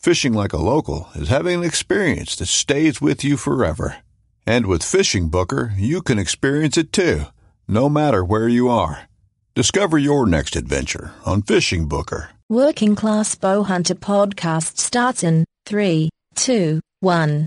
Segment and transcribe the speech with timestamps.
[0.00, 3.98] Fishing like a local is having an experience that stays with you forever.
[4.46, 7.24] And with Fishing Booker, you can experience it too,
[7.68, 9.10] no matter where you are.
[9.54, 12.30] Discover your next adventure on Fishing Booker.
[12.48, 17.46] Working Class Bowhunter podcast starts in 3, 2, 1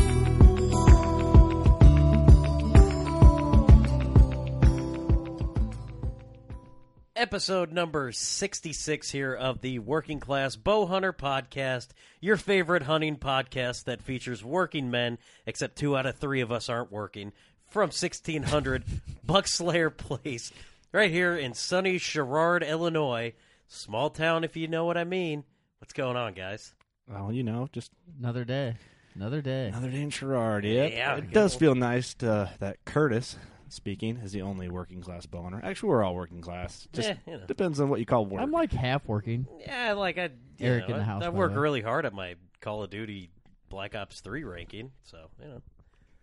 [7.15, 11.89] Episode number 66 here of the Working Class Bow Hunter podcast,
[12.21, 16.69] your favorite hunting podcast that features working men, except two out of three of us
[16.69, 17.33] aren't working,
[17.67, 18.85] from 1600
[19.27, 20.53] Buckslayer Place,
[20.93, 23.33] right here in sunny Sherrard, Illinois.
[23.67, 25.43] Small town, if you know what I mean.
[25.79, 26.73] What's going on, guys?
[27.09, 28.75] Well, you know, just Another day.
[29.15, 29.67] Another day.
[29.67, 30.63] another day in Sherrard.
[30.63, 33.35] Yeah, Yeah, it does feel nice to, that Curtis,
[33.71, 35.61] speaking, is the only working class bow hunter.
[35.63, 36.87] Actually, we're all working class.
[36.93, 37.45] Just Eh, you know.
[37.45, 38.41] depends on what you call work.
[38.41, 39.47] I'm like half working.
[39.61, 40.25] Yeah, like I,
[40.57, 41.57] you Eric know, in the I- house, I, by the work way.
[41.57, 43.29] really hard at my Call of Duty
[43.69, 45.61] Black Ops 3 ranking, so, you know.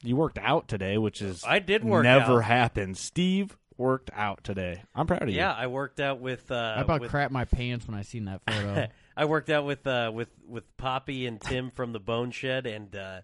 [0.03, 2.45] you worked out today, which is I did work never out.
[2.45, 2.97] happened.
[2.97, 4.83] Steve worked out today.
[4.95, 5.37] I'm proud of you.
[5.37, 6.51] Yeah, I worked out with.
[6.51, 8.87] Uh, I about with, crap my pants when I seen that photo.
[9.17, 12.95] I worked out with uh, with with Poppy and Tim from the Bone Shed, and
[12.95, 13.21] uh,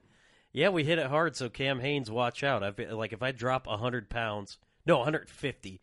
[0.54, 1.36] yeah, we hit it hard.
[1.36, 2.62] So Cam Hanes, watch out!
[2.62, 4.56] I've like if I drop hundred pounds,
[4.86, 5.82] no, 150,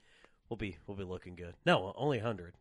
[0.50, 1.56] we'll be we'll be looking good.
[1.66, 2.56] No, only 100.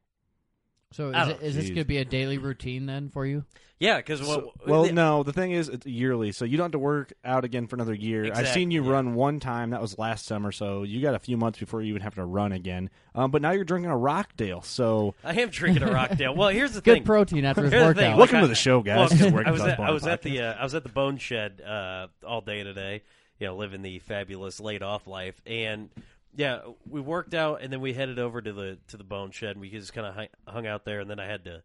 [0.92, 1.68] So is, it, is this Jeez.
[1.68, 3.44] going to be a daily routine then for you?
[3.78, 5.22] Yeah, because So- well, no.
[5.22, 7.94] The thing is, it's yearly, so you don't have to work out again for another
[7.94, 8.24] year.
[8.24, 8.90] I've Exactly, seen you yeah.
[8.92, 9.70] run one time.
[9.70, 12.24] That was last summer, so you got a few months before you even have to
[12.26, 12.90] run again.
[13.14, 16.34] Um, but now you're drinking a Rockdale, so I am drinking a Rockdale.
[16.34, 17.04] Well, here's the Good thing.
[17.04, 18.18] protein after his Here's the workout.
[18.18, 18.96] Welcome like to the show, guys.
[18.98, 20.52] Well, This is 'cause Working I was Class at, Bone I was at the uh,
[20.52, 23.02] I was at the Bone Shed uh, all day today.
[23.38, 25.88] You know, living the fabulous laid off life, and
[26.36, 29.52] yeah, we worked out, and then we headed over to the to the Bone Shed,
[29.52, 31.62] and we just kind of hung, hung out there, and then I had to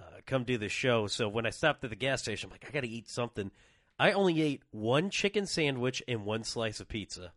[0.00, 1.06] uh, come do the show.
[1.06, 3.50] So when I stopped at the gas station, I'm like, I got to eat something.
[3.98, 7.32] I only ate one chicken sandwich and one slice of pizza.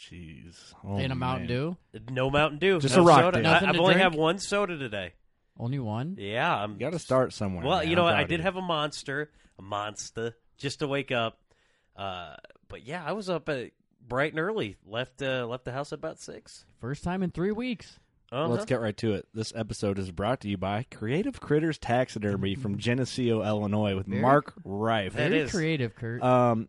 [0.00, 1.76] Jeez, oh, and a Mountain man.
[1.92, 2.10] Dew?
[2.10, 3.42] No Mountain Dew, Just no a Rock soda.
[3.42, 3.50] Deal.
[3.50, 4.12] I, I've to only drink?
[4.12, 5.12] had one soda today.
[5.58, 6.16] Only one?
[6.18, 7.66] Yeah, I'm You got to start somewhere.
[7.66, 7.88] Well, man.
[7.88, 8.14] you know, I'm what?
[8.14, 11.38] I did of have a monster, a monster, just to wake up.
[11.96, 12.36] Uh,
[12.68, 13.72] but yeah, I was up at
[14.06, 14.76] bright and early.
[14.86, 16.64] Left uh, left the house at about six.
[16.80, 17.98] First time in three weeks.
[18.32, 18.46] Uh-huh.
[18.48, 19.26] Let's get right to it.
[19.34, 24.22] This episode is brought to you by Creative Critters Taxidermy from Geneseo, Illinois, with Very-
[24.22, 25.14] Mark Rife.
[25.14, 26.22] That Very is- creative, Kurt.
[26.22, 26.68] Um,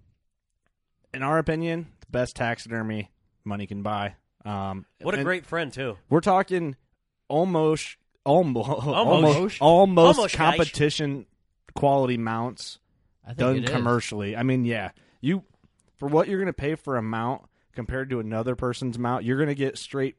[1.13, 3.11] in our opinion, the best taxidermy
[3.43, 4.15] money can buy.
[4.43, 5.97] Um, What a and great friend too.
[6.09, 6.75] We're talking
[7.27, 9.61] almost, almost, almost, Almost.
[9.61, 10.55] almost, Almost, guys.
[10.55, 11.27] competition
[11.75, 12.79] quality mounts.
[13.23, 13.69] I think done it is.
[13.69, 14.35] commercially.
[14.35, 14.91] I mean, yeah,
[15.21, 15.43] you
[16.01, 17.43] for what you're going to pay for a mount
[17.73, 20.15] compared to another person's mount, you're going to get straight.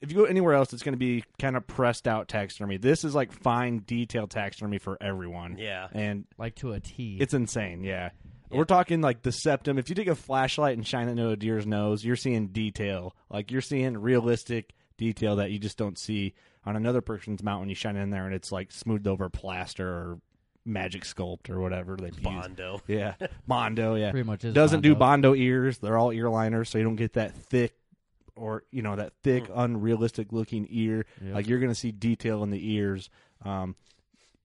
[0.00, 2.78] If you go anywhere else, it's going to be kind of pressed out taxidermy.
[2.78, 5.58] This is like fine detailed taxidermy for everyone.
[5.58, 5.86] Yeah.
[5.92, 7.18] and like to a T.
[7.20, 7.84] it's insane.
[7.84, 8.10] Yeah.
[8.50, 9.78] We're talking like the septum.
[9.78, 13.14] If you take a flashlight and shine it into a deer's nose, you're seeing detail.
[13.30, 16.34] Like you're seeing realistic detail that you just don't see
[16.66, 19.28] on another person's mount when you shine it in there and it's like smoothed over
[19.28, 20.18] plaster or
[20.64, 22.16] magic sculpt or whatever they use.
[22.16, 22.80] Bondo.
[22.86, 23.14] Yeah,
[23.46, 23.94] Bondo.
[23.94, 25.30] Yeah, Pretty much is doesn't do Bondo.
[25.30, 25.78] Bondo ears.
[25.78, 27.74] They're all ear liners, so you don't get that thick
[28.36, 31.06] or you know that thick, unrealistic looking ear.
[31.22, 31.34] Yep.
[31.34, 33.10] Like you're going to see detail in the ears.
[33.44, 33.76] Um,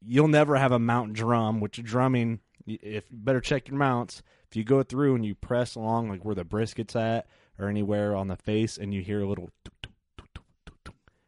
[0.06, 2.40] you'll never have a mount drum, which drumming.
[2.68, 4.22] If you better check your mounts.
[4.50, 7.28] If you go through and you press along like where the brisket's at
[7.60, 9.52] or anywhere on the face, and you hear a little,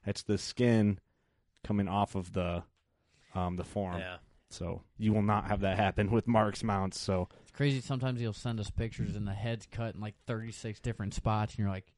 [0.05, 0.99] that's the skin
[1.63, 2.63] coming off of the
[3.35, 3.99] um, the form.
[3.99, 4.17] Yeah.
[4.53, 6.99] So you will not have that happen with Mark's mounts.
[6.99, 7.81] So It's crazy.
[7.81, 11.59] Sometimes he'll send us pictures and the head's cut in like 36 different spots, and
[11.59, 11.91] you're like,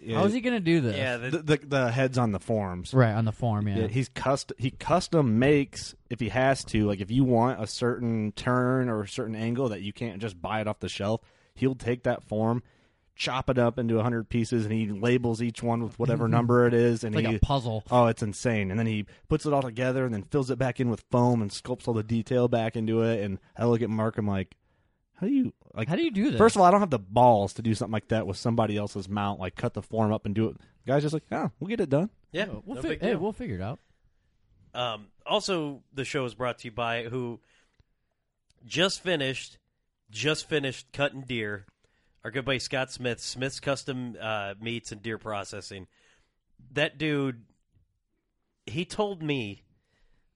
[0.00, 2.38] yeah, "How is he gonna do this?" Yeah, the, the, the the heads on the
[2.40, 2.92] forms.
[2.92, 3.66] right on the form.
[3.66, 4.56] Yeah, Yeah, he's custom.
[4.58, 6.86] He custom makes if he has to.
[6.86, 10.40] Like if you want a certain turn or a certain angle that you can't just
[10.40, 11.22] buy it off the shelf,
[11.54, 12.62] he'll take that form,
[13.16, 16.66] chop it up into a hundred pieces, and he labels each one with whatever number
[16.66, 17.36] it is, and it's like he.
[17.36, 17.82] a puzzle.
[17.90, 18.70] Oh, it's insane!
[18.70, 21.42] And then he puts it all together, and then fills it back in with foam,
[21.42, 23.24] and sculpts all the detail back into it.
[23.24, 24.54] And I look at Mark, I'm like,
[25.14, 25.88] how do you like?
[25.88, 26.38] How do you do this?
[26.38, 28.76] First of all, I don't have the balls to do something like that with somebody
[28.76, 30.56] else's mount, like cut the form up and do it.
[30.84, 32.10] The guy's just like, oh, we'll get it done.
[32.32, 33.80] yeah, we'll no fi- hey, we'll figure it out.
[34.74, 37.40] Um, also, the show is brought to you by who
[38.66, 39.56] just finished,
[40.10, 41.64] just finished cutting deer.
[42.26, 45.86] Our good buddy Scott Smith, Smith's Custom uh, Meats and Deer Processing.
[46.72, 47.44] That dude,
[48.66, 49.62] he told me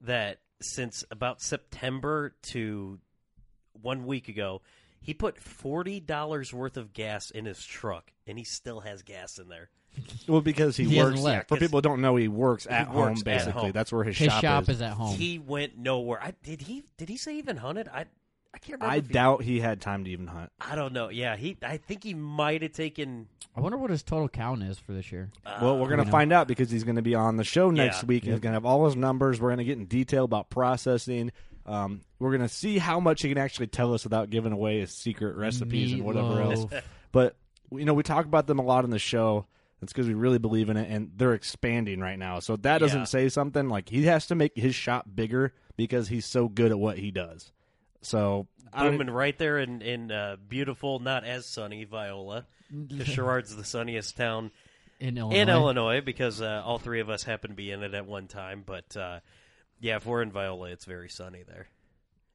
[0.03, 3.01] that since about September to
[3.83, 4.63] one week ago,
[5.01, 9.41] he put forty dollars worth of gas in his truck, and he still has gas
[9.41, 9.69] in there.
[10.29, 11.25] Well, because he, He hasn't works.
[11.25, 11.49] left.
[11.49, 12.97] For people who don't know, he works at He home.
[13.01, 13.73] works at Basically, home.
[13.73, 14.77] that's where his, His shop, shop is.
[14.77, 15.17] is at home.
[15.17, 16.23] He went nowhere.
[16.23, 17.89] I did he did he say even hunted?
[17.89, 18.05] I
[18.53, 18.93] I can't remember.
[18.95, 20.51] I if he- doubt he had time to even hunt.
[20.61, 21.09] I don't know.
[21.09, 21.57] Yeah, he.
[21.63, 23.29] I think he might have taken.
[23.57, 25.31] I wonder what his total count is for this year.
[25.61, 26.11] well, we're gonna know.
[26.11, 28.07] find out because he's gonna be on the show next Yeah.
[28.07, 28.25] week.
[28.25, 29.41] and He's gonna have all his numbers.
[29.41, 31.33] We're gonna get in detail about processing.
[31.67, 34.93] Um, we're gonna see how much he can actually tell us without giving away his
[34.93, 36.67] secret recipes and whatever else.
[37.13, 37.37] But
[37.73, 39.47] you know, we talk about them a lot in the show.
[39.81, 42.39] That's because we really believe in it, and they're expanding right now.
[42.41, 43.05] So that doesn't Yeah.
[43.05, 46.79] say something like he has to make his shop bigger because he's so good at
[46.79, 47.51] what he does.
[48.03, 52.47] So I don't- right there in in uh, beautiful, not as sunny Viola.
[52.97, 54.53] 'Cause Sherrard's the sunniest town
[55.01, 55.37] in Illinois.
[55.41, 58.29] in Illinois because uh, all three of us happen to be in it at one
[58.29, 58.63] time.
[58.65, 59.21] But uh,
[59.81, 61.67] yeah, if we're in Viola, it's very sunny there.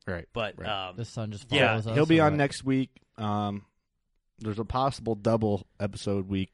[0.08, 0.28] right.
[0.34, 0.90] But Right.
[0.90, 1.86] um, the sun just Yeah, us.
[1.86, 2.38] He'll be on what?
[2.38, 2.90] next week.
[3.18, 3.64] Um,
[4.40, 6.52] there's a possible double episode week.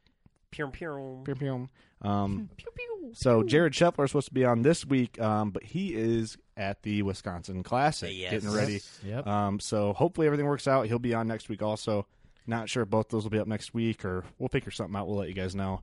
[0.52, 1.22] pew, pew.
[1.25, 1.69] Pew, pew.
[2.04, 2.50] Um,
[3.13, 6.81] so Jared Scheffler is supposed to be on this week, um, but he is at
[6.83, 8.31] the Wisconsin Classic Yes.
[8.31, 8.81] getting ready.
[9.06, 9.25] Yep.
[9.27, 10.88] Um, so hopefully everything works out.
[10.88, 12.06] He'll be on next week also.
[12.48, 15.07] Not sure if both those will be up next week, or we'll figure something out.
[15.07, 15.81] We'll let you guys know.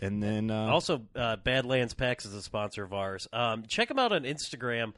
[0.00, 3.26] And then uh, Also, uh, Badlands Packs is a sponsor of ours.
[3.32, 4.92] Um, check them out on Instagram.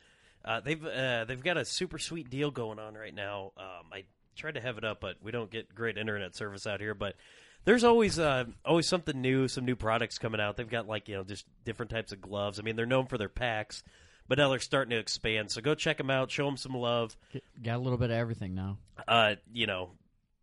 [0.45, 3.53] Uh, they've uh, they've got a super sweet deal going on right now.
[3.57, 4.05] Um, I
[4.37, 6.95] tried to have it up, but we don't get great internet service out here.
[6.95, 7.17] But
[7.65, 10.57] there's always uh, always something new, some new products coming out.
[10.57, 12.59] They've got like you know just different types of gloves.
[12.59, 13.83] I mean, they're known for their packs,
[14.29, 15.51] but now they're starting to expand.
[15.51, 16.31] So go check them out.
[16.31, 17.17] Show them some love.
[17.63, 18.79] Got a little bit of everything now.
[19.07, 19.91] Uh, you know,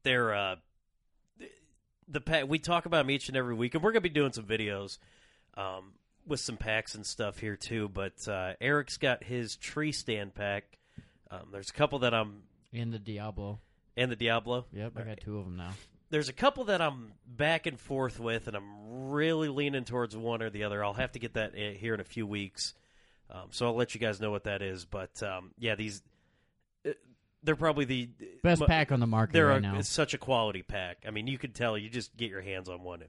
[0.04, 0.56] they're uh,
[2.08, 2.48] the pack.
[2.48, 4.98] We talk about them each and every week, and we're gonna be doing some videos
[5.56, 5.94] um,
[6.26, 7.90] with some packs and stuff here too.
[7.90, 10.78] But uh, Eric's got his tree stand pack.
[11.32, 13.60] Um, there's a couple that I'm In the Diablo.
[13.98, 14.66] and the Diablo.
[14.72, 15.72] Yep, I got two of them now.
[16.12, 20.44] There's a couple that I'm back and forth with, and I'm really leaning towards one
[20.44, 20.84] or the other.
[20.84, 22.76] I'll have to get that uh, here in a few weeks,
[23.30, 24.86] um, so I'll let you guys know what that is.
[24.86, 26.02] But um, yeah, these
[26.86, 26.92] uh,
[27.44, 28.10] they're probably the
[28.44, 29.78] Best mu- pack on the market they're right a, now.
[29.78, 31.04] It's such a quality pack.
[31.08, 31.78] I mean, you could tell.
[31.78, 33.04] You just get your hands on one.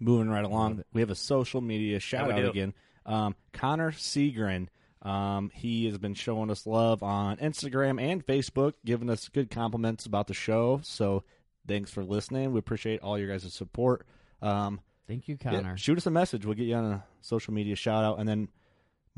[0.00, 2.50] moving right along, we have a social media shout out do.
[2.50, 2.74] again.
[3.06, 4.68] Um, Connor Segrin.
[5.00, 10.06] Um, he has been showing us love on Instagram and Facebook, giving us good compliments
[10.06, 10.80] about the show.
[10.82, 11.22] So
[11.68, 12.52] thanks for listening.
[12.52, 14.04] We appreciate all your guys' support.
[14.42, 15.76] Um, Thank you, yeah, Connor.
[15.76, 16.44] shoot us a message.
[16.44, 18.18] We'll get you on a social media shout out.
[18.18, 18.48] And then,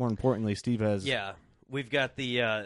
[0.00, 1.32] more importantly, Steve has Yeah,
[1.68, 2.62] we've got the uh,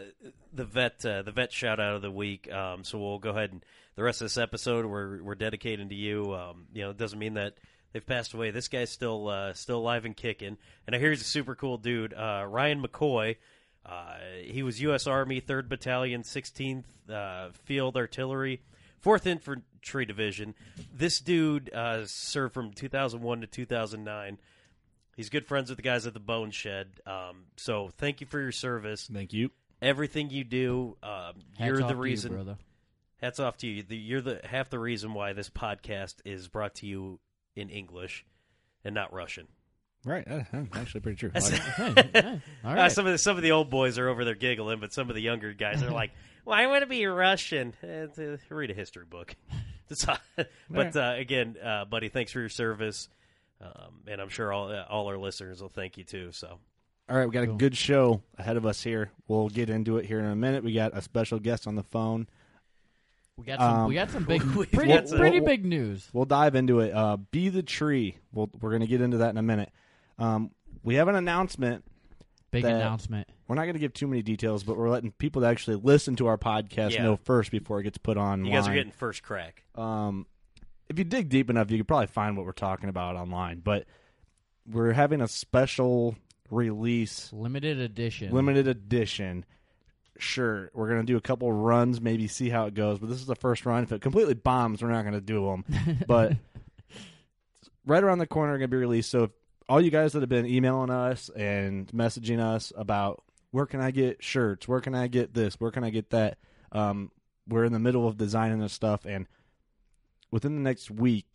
[0.53, 2.51] the vet uh, the vet shout out of the week.
[2.51, 3.63] Um, so we'll go ahead and
[3.95, 6.33] the rest of this episode we're we're dedicating to you.
[6.33, 7.57] Um, you know, it doesn't mean that
[7.91, 8.51] they've passed away.
[8.51, 10.57] This guy's still uh, still alive and kicking.
[10.87, 12.13] And I hear he's a super cool dude.
[12.13, 13.35] Uh, Ryan McCoy.
[13.85, 15.05] Uh, he was U.S.
[15.05, 18.63] Army 3rd Battalion, 16th uh, Field Artillery,
[19.05, 20.55] 4th Infantry Division.
[20.91, 24.39] This dude uh, served from 2001 to 2009.
[25.15, 26.87] He's good friends with the guys at the Bone Shed.
[27.05, 29.09] Um, so thank you for your service.
[29.11, 29.49] Thank you.
[29.81, 32.33] Everything you do, um, you're the to you, reason.
[32.33, 32.57] brother.
[33.21, 33.83] Hats off to you.
[33.83, 37.19] The, you're the half the reason why this podcast is brought to you
[37.55, 38.25] in English
[38.83, 39.47] and not Russian.
[40.03, 40.27] Right.
[40.29, 41.31] Uh, uh, actually, pretty true.
[41.33, 44.23] That's- Hey, hey, all Uh, some of the some of the old boys are over
[44.25, 46.11] there giggling, but some of the younger guys are like,
[46.45, 49.35] "Well, I want to be Russian." To read a history book.
[50.69, 53.07] But uh, again, uh, buddy, thanks for your service,
[53.65, 56.31] um, and I'm sure all all our listeners will thank you too.
[56.31, 56.59] So,
[57.09, 59.11] All right, we got a good show ahead of us here.
[59.27, 60.63] We'll get into it here in a minute.
[60.63, 62.27] We got a special guest on the phone.
[63.37, 63.75] we got some.
[63.81, 66.09] um, we got some big, we pretty, got some- pretty big news.
[66.13, 66.93] We'll dive into it.
[66.93, 68.17] Uh, Be the tree.
[68.33, 69.69] We'll, we're going to get into that in a minute.
[70.17, 70.51] Um,
[70.83, 71.83] we have an announcement.
[72.51, 73.27] Big announcement.
[73.49, 76.15] We're not going to give too many details, but we're letting people that actually listen
[76.17, 77.03] to our podcast Yeah.
[77.03, 78.45] know first before it gets put on.
[78.45, 79.63] you guys are getting first crack.
[79.75, 80.25] um,
[80.89, 83.59] if you dig deep enough, you could probably find what we're talking about online.
[83.59, 83.85] But
[84.69, 86.15] we're having a special
[86.49, 88.31] release, Limited edition.
[88.31, 89.45] limited edition.
[90.17, 92.99] Sure, we're gonna do a couple runs, maybe see how it goes.
[92.99, 93.83] But this is the first run.
[93.83, 96.03] If it completely bombs, we're not gonna do them.
[96.07, 96.33] but
[97.85, 99.09] right around the corner, are gonna be released.
[99.11, 99.31] So if
[99.67, 103.91] all you guys that have been emailing us and messaging us about where can I
[103.91, 106.37] get shirts, where can I get this, where can I get that,
[106.71, 107.11] um,
[107.47, 109.27] we're in the middle of designing this stuff, and
[110.35, 111.25] within the next week,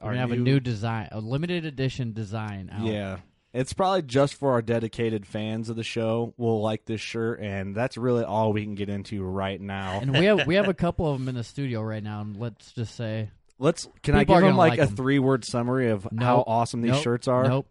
[0.00, 2.86] We're our gonna have a new design, a limited edition design out.
[2.86, 3.18] yeah.
[3.52, 7.74] It's probably just for our dedicated fans of the show will like this shirt, and
[7.74, 10.00] that's really all we can get into right now.
[10.00, 12.20] And we have we have a couple of them in the studio right now.
[12.22, 14.96] And let's just say, Let's can I People are give them like, like a 'em.
[14.96, 17.02] three word summary of how awesome these Nope.
[17.02, 17.44] shirts are?
[17.48, 17.66] nope.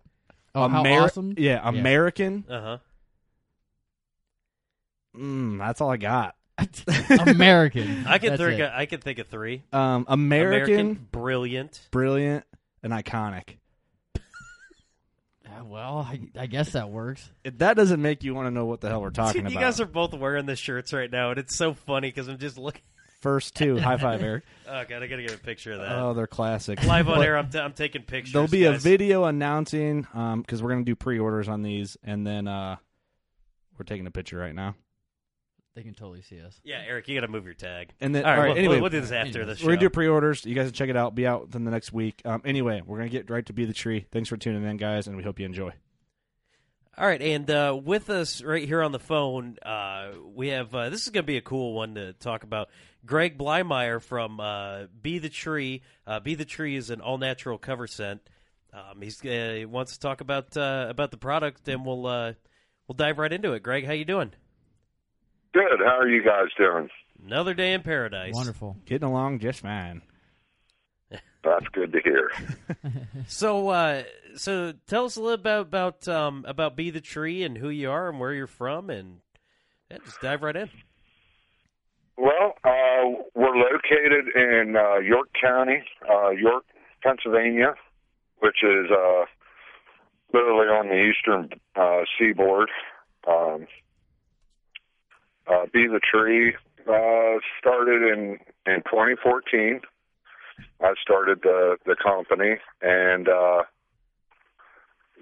[0.56, 1.34] Oh, how awesome!
[1.38, 2.44] Yeah, American.
[2.50, 2.78] Uh huh.
[5.16, 6.36] Mm, that's all I got.
[7.28, 8.06] American.
[8.08, 8.60] I can That's think.
[8.60, 8.64] it.
[8.64, 9.64] Of, I can think of three.
[9.72, 11.80] Um, American, brilliant.
[11.92, 12.46] brilliant,
[12.84, 13.58] and iconic.
[15.46, 17.30] Uh, well, I, I guess that works.
[17.44, 19.58] If that doesn't make you want to know what the hell we're talking Dude, you
[19.58, 22.38] about, guys are both wearing the shirts right now, and it's so funny because I'm
[22.38, 22.82] just looking.
[23.22, 23.78] first two.
[23.80, 24.44] High five, Eric.
[24.68, 25.92] Oh god, I gotta get a picture of that.
[25.94, 26.84] Oh, they're classic.
[26.84, 28.34] Live on But- air, I'm, t- I'm taking pictures.
[28.34, 28.84] There'll be a guys.
[28.84, 32.76] video announcing because we're going to do pre-orders on these, and then uh,
[33.78, 34.76] we're taking a picture right now.
[35.78, 36.60] They can totally see us.
[36.64, 37.92] Yeah, Eric, you gotta move your tag.
[38.02, 39.58] And then, all right, all right, we'll, anyway, we'll, we'll do this after Anyways.
[39.58, 39.68] the show.
[39.68, 40.44] we're gonna do pre-orders.
[40.44, 41.14] You guys can check it out.
[41.14, 42.20] Be out within the next week.
[42.26, 44.08] Um, anyway, we're gonna get right to be the tree.
[44.12, 45.72] Thanks for tuning in, guys, and we hope you enjoy.
[46.98, 50.90] All right, and uh, with us right here on the phone, uh, we have uh,
[50.90, 52.70] this is going to be a cool one to talk about.
[53.06, 55.84] Greg Blymire from uh, Be the Tree.
[56.08, 58.22] Uh, Be the Tree is an all natural cover scent.
[58.74, 62.34] Um, he's uh, he wants to talk about uh, about the product, and we'll uh,
[62.88, 63.62] we'll dive right into it.
[63.62, 64.32] Greg, how you doing?
[65.58, 65.80] Good.
[65.84, 66.88] How are you guys doing?
[67.26, 68.36] Another day in paradise.
[68.36, 68.78] Wonderful.
[68.86, 70.04] Getting along just fine.
[71.12, 72.32] That's good to hear.
[73.28, 74.04] So, uh,
[74.36, 77.70] so tell us a little bit about about, um, about Be the Tree and who
[77.70, 79.18] you are and where you're from, and
[79.90, 80.70] yeah, just dive right in.
[82.16, 86.66] Well, uh, we're located in uh, York County, uh, York,
[87.04, 87.74] Pennsylvania,
[88.40, 89.26] which is uh,
[90.34, 92.70] literally on the eastern uh, seaboard.
[93.28, 93.68] Um,
[95.50, 96.56] uh, Be the Tree
[96.88, 99.82] uh, started in in 2014.
[100.82, 103.64] I started the the company, and uh,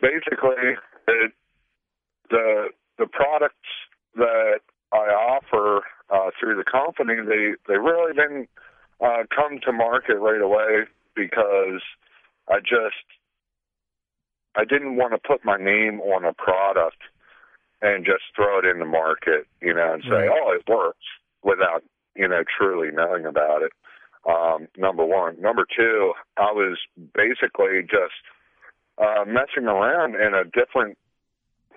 [0.01, 0.75] basically,
[1.07, 1.31] it,
[2.29, 3.55] the the products
[4.15, 4.59] that
[4.91, 8.49] I offer uh, through the company, they they really didn't
[9.01, 11.81] uh, come to market right away because
[12.49, 13.05] I just
[14.55, 17.01] I didn't want to put my name on a product
[17.85, 20.29] and just throw it in the market, you know, and say, Right.
[20.31, 21.05] "Oh, it works,"
[21.43, 21.83] without
[22.15, 23.71] you know truly knowing about it.
[24.25, 25.39] Um, number one.
[25.39, 26.79] Number two, I was
[27.13, 28.15] basically just
[28.97, 30.97] uh, messing around in a different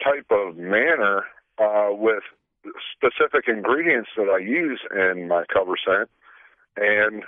[0.03, 1.25] type of manner
[1.59, 2.23] uh, with
[2.95, 6.09] specific ingredients that I use in my cover scent,
[6.77, 7.25] and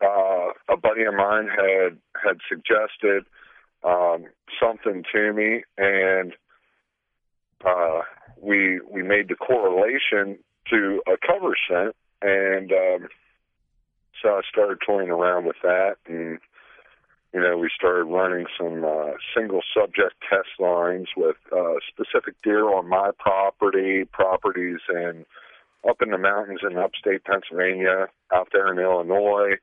[0.00, 3.26] uh, a buddy of mine had had suggested
[3.84, 4.24] um,
[4.60, 6.32] something to me, and
[7.64, 8.00] uh,
[8.40, 10.38] we we made the correlation
[10.70, 13.08] to a cover scent, and um,
[14.22, 16.38] so I started toying around with that, and
[17.32, 22.68] you know we started running some uh, single subject test lines with uh, specific deer
[22.72, 25.24] on my property, properties and
[25.88, 29.54] up in the mountains in upstate Pennsylvania, out there in Illinois.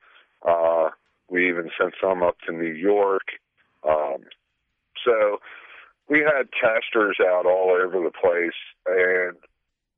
[0.48, 0.90] Uh,
[1.30, 3.24] we even sent some up to New York.
[3.88, 4.24] Um,
[5.04, 5.40] so
[6.10, 9.36] we had testers out all over the place, and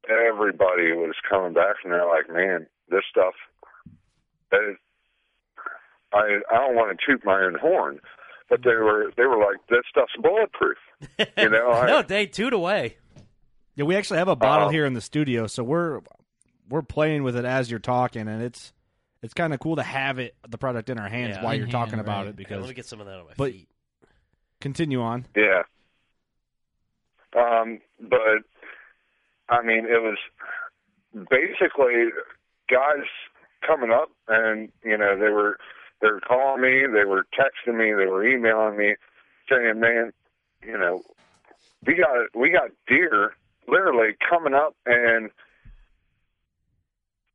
[0.09, 3.33] everybody was coming back and they're like, "Man, this stuff."
[4.51, 4.77] It,
[6.13, 7.99] I I don't want to toot my own horn,
[8.49, 10.77] but they were they were like, "This stuff's bulletproof."
[11.37, 12.97] You know, I, no, day two away.
[13.75, 14.71] Yeah, we actually have a bottle Uh-oh.
[14.71, 16.01] here in the studio, so we're
[16.69, 18.73] we're playing with it as you're talking, and it's
[19.21, 21.43] it's kind of cool to have it the product in our hands Yeah.
[21.43, 21.71] while you're mm-hmm.
[21.71, 22.27] talking about right.
[22.27, 22.29] it.
[22.29, 23.67] Okay, Because let me get some of that on my but- feet.
[24.61, 25.25] continue on.
[25.35, 25.63] Yeah.
[27.35, 28.43] Um, but
[29.49, 30.17] I mean, it was
[31.29, 32.09] basically
[32.69, 33.05] guys
[33.65, 35.57] coming up, and you know, they were
[36.01, 38.95] they were calling me, they were texting me, they were emailing me,
[39.49, 40.11] saying, "Man,
[40.65, 41.01] you know,
[41.85, 43.33] we got we got deer
[43.67, 45.29] literally coming up and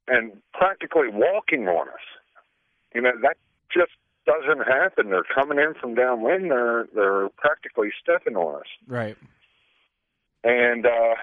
[0.08, 2.04] and practically walking on us.
[2.94, 3.36] You know, that
[3.72, 3.92] just
[4.26, 5.10] doesn't happen.
[5.10, 6.50] They're coming in from downwind.
[6.50, 8.68] They're they're practically stepping on us.
[8.86, 9.16] Right.
[10.44, 11.14] And uh,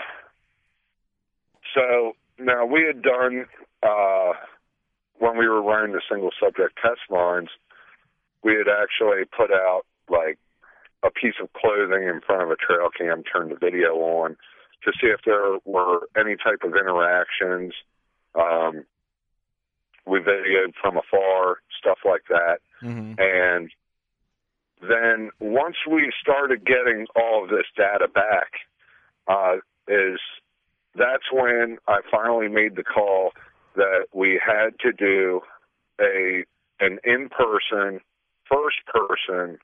[1.73, 3.45] so now we had done
[3.83, 4.33] uh,
[5.19, 7.49] when we were running the single subject test lines,
[8.43, 10.39] we had actually put out like
[11.03, 14.35] a piece of clothing in front of a trail cam, turned the video on
[14.83, 17.73] to see if there were any type of interactions.
[18.35, 18.85] Um,
[20.05, 22.59] we videoed from afar, stuff like that.
[22.81, 23.13] Mm-hmm.
[23.19, 23.71] And
[24.81, 28.51] then once we started getting all of this data back,
[29.29, 29.57] uh,
[29.87, 30.19] is
[30.95, 33.31] that's when I finally made the call
[33.75, 35.41] that we had to do
[36.01, 36.43] a
[36.81, 37.99] an in person,
[38.51, 39.57] first person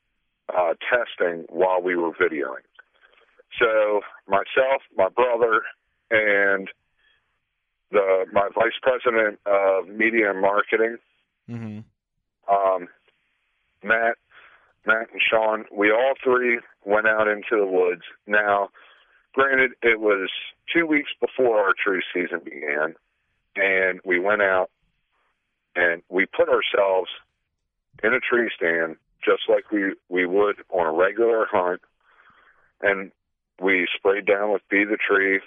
[0.55, 2.63] uh, testing while we were videoing.
[3.59, 5.63] So myself, my brother,
[6.11, 6.69] and
[7.91, 10.97] the my vice president of media and marketing,
[11.49, 11.79] Mm-hmm.
[12.53, 12.87] um,
[13.83, 14.17] Matt,
[14.85, 18.01] Matt and Sean, we all three went out into the woods.
[18.27, 18.69] Now,
[19.35, 20.29] granted, it was
[20.73, 22.95] two weeks before archery season began,
[23.55, 24.71] and we went out
[25.75, 27.09] and we put ourselves
[28.01, 31.81] in a tree stand just like we we would on a regular hunt,
[32.81, 33.11] and
[33.61, 35.39] we sprayed down with Be the Tree,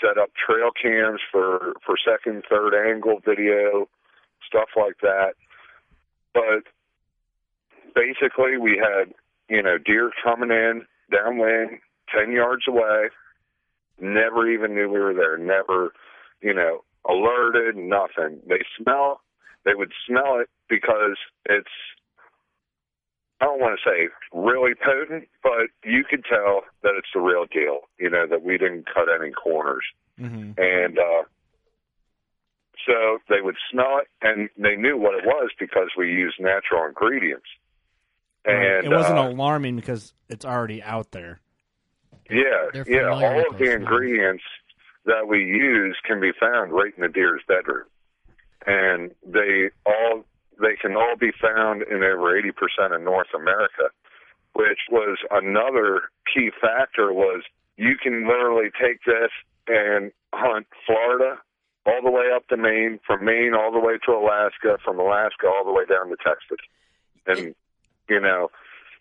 [0.00, 3.88] set up trail cams for for second, third angle video,
[4.46, 5.34] stuff like that.
[6.34, 6.64] But
[7.94, 9.14] basically, we had
[9.48, 11.78] you know deer coming in downwind,
[12.14, 13.08] ten yards away.
[14.00, 15.38] Never even knew we were there.
[15.38, 15.92] Never,
[16.40, 17.76] you know, alerted.
[17.76, 18.40] Nothing.
[18.46, 19.20] They smell.
[19.64, 21.68] They would smell it because it's.
[23.40, 27.44] I don't want to say really potent, but you could tell that it's the real
[27.46, 27.80] deal.
[27.98, 29.84] You know that we didn't cut any corners
[30.20, 30.52] Mm-hmm.
[30.58, 31.24] and uh,
[32.86, 36.86] so they would smell it, and they knew what it was because we used natural
[36.86, 37.46] ingredients.
[38.44, 41.40] And it wasn't uh, alarming because it's already out there.
[42.30, 44.44] Yeah, yeah, all of the ingredients
[45.04, 47.86] that we use can be found right in the deer's bedroom,
[48.66, 50.24] and they all
[50.60, 53.90] they can all be found in over eighty percent of North America,
[54.54, 57.12] which was another key factor.
[57.12, 57.42] Was
[57.76, 59.30] you can literally take this
[59.68, 61.38] and hunt Florida
[61.86, 65.46] all the way up to Maine, from Maine all the way to Alaska, from Alaska
[65.46, 66.64] all the way down to Texas,
[67.26, 67.54] and
[68.08, 68.50] you know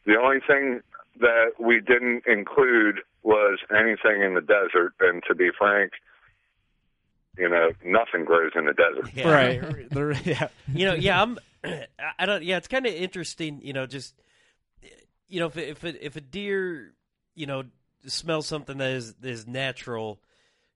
[0.06, 0.82] the only thing
[1.20, 4.94] that we didn't include was anything in the desert.
[5.00, 5.92] And to be frank,
[7.38, 9.12] you know, nothing grows in the desert.
[9.16, 9.32] Yeah.
[9.32, 9.90] Right.
[9.90, 10.48] There- yeah.
[10.74, 11.38] you know, yeah, I'm.
[11.64, 11.88] I-
[12.20, 12.44] I don't.
[12.44, 13.62] Yeah, it's kind of interesting.
[13.64, 14.14] You know, just
[15.28, 16.94] you know, if a- if a, if a deer,
[17.36, 17.64] you know,
[18.06, 20.20] smells something that is is natural,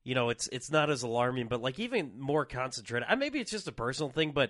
[0.03, 1.47] you know, it's it's not as alarming.
[1.47, 3.07] But like even more concentrated.
[3.09, 4.49] I maybe it's just a personal thing, but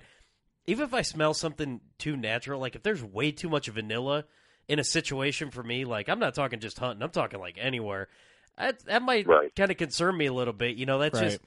[0.68, 4.26] even if I smell something too natural, like if there's way too much vanilla
[4.68, 8.08] in a situation for me, like I'm not talking just hunting, I'm talking like anywhere.
[8.58, 9.56] That that might Right.
[9.56, 10.76] kind of concern me a little bit.
[10.78, 11.30] You know, that's Right.
[11.30, 11.42] just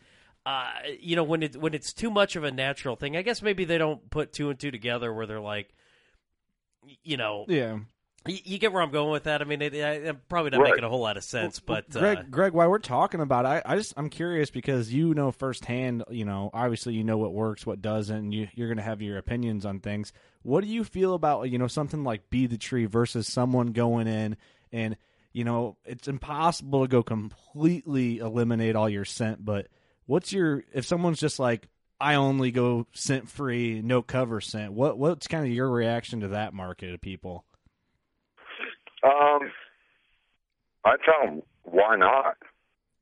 [0.47, 3.17] uh, you know when it when it's too much of a natural thing.
[3.17, 5.75] I guess maybe they don't put two and two together where they're like,
[7.03, 7.79] you know, Yeah.
[8.27, 9.41] You get where I'm going with that.
[9.41, 10.71] I mean, it, I, I'm probably not Right.
[10.73, 13.63] making a whole lot of sense, but Greg, uh, Greg, while we're talking about, it,
[13.67, 16.05] I, I just I'm curious because you know firsthand.
[16.11, 18.17] You know, obviously you know what works, what doesn't.
[18.17, 20.13] And you, you're going to have your opinions on things.
[20.43, 24.07] What do you feel about you know something like Be the Tree versus someone going
[24.07, 24.37] in
[24.73, 24.97] and
[25.33, 29.69] you know it's impossible to go completely eliminate all your scent, but
[30.07, 34.73] what's your if someone's just like I only go scent free, no cover scent.
[34.73, 37.45] What what's kind of your reaction to that market of people?
[39.03, 39.51] Um,
[40.85, 42.37] I tell them why not.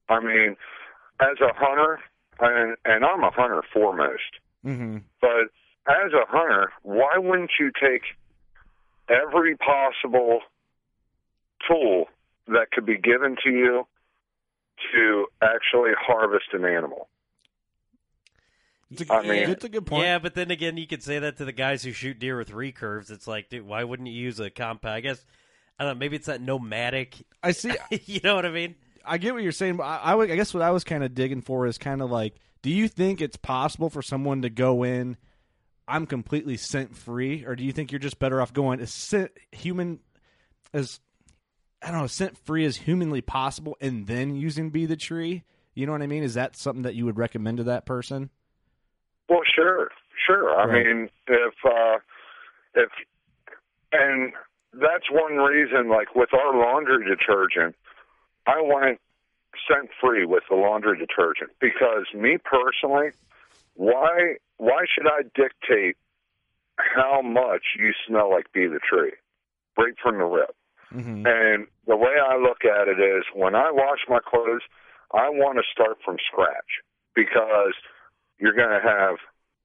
[0.08, 0.56] I mean,
[1.20, 2.00] as a hunter,
[2.40, 4.40] and and I'm a hunter foremost.
[4.64, 4.98] Mm-hmm.
[5.20, 5.50] But
[5.88, 8.02] as a hunter, why wouldn't you take
[9.08, 10.40] every possible
[11.66, 12.06] tool
[12.48, 13.86] that could be given to you
[14.92, 17.08] to actually harvest an animal.
[18.90, 20.04] It's a, I mean- it's a good point.
[20.04, 22.50] Yeah, but then again, you could say that to the guys who shoot deer with
[22.50, 23.10] recurves.
[23.10, 24.94] It's like, dude, why wouldn't you use a compound?
[24.94, 25.24] I guess
[25.78, 25.98] I don't know.
[26.00, 27.16] Maybe it's that nomadic.
[27.42, 27.74] I see.
[28.06, 28.74] you know what I mean?
[29.04, 31.14] I get what you're saying, but I, I, I guess what I was kind of
[31.14, 34.82] digging for is kind of like, do you think it's possible for someone to go
[34.82, 35.16] in?
[35.86, 39.30] I'm completely scent free, or do you think you're just better off going as scent,
[39.52, 40.00] human
[40.74, 41.00] as
[41.80, 45.44] I don't know, scent free as humanly possible, and then using be the tree?
[45.74, 46.24] You know what I mean?
[46.24, 48.28] Is that something that you would recommend to that person?
[49.28, 49.88] Well, sure,
[50.26, 50.54] sure.
[50.58, 50.84] I Right.
[50.86, 51.98] mean, if uh,
[52.74, 52.90] if
[53.92, 54.32] and
[54.72, 55.88] that's one reason.
[55.88, 57.76] Like with our laundry detergent,
[58.46, 59.00] I want it
[59.66, 63.10] scent free with the laundry detergent because me personally,
[63.74, 65.96] why why should I dictate
[66.76, 69.12] how much you smell like be the tree
[69.76, 70.54] right from the rip?
[70.94, 71.26] Mm-hmm.
[71.26, 74.62] And the way I look at it is when I wash my clothes,
[75.12, 76.80] I want to start from scratch
[77.14, 77.74] because
[78.38, 79.16] you're going to have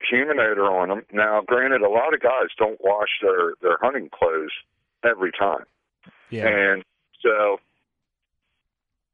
[0.09, 1.03] human odor on them.
[1.13, 4.51] Now, granted, a lot of guys don't wash their, their hunting clothes
[5.03, 5.65] every time.
[6.29, 6.47] Yeah.
[6.47, 6.83] And
[7.21, 7.57] so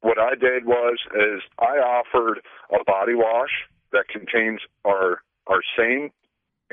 [0.01, 3.51] what I did was is I offered a body wash
[3.91, 6.11] that contains our our same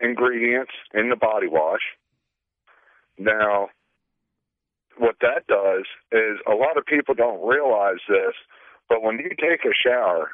[0.02, 1.81] ingredients in the body wash.
[3.18, 3.68] Now,
[4.98, 8.35] what that does is a lot of people don't realize this,
[8.88, 10.31] but when you take a shower,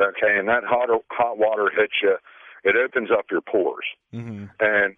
[0.00, 2.16] okay, and that hot hot water hits you,
[2.64, 4.46] it opens up your pores Mm-hmm.
[4.60, 4.96] and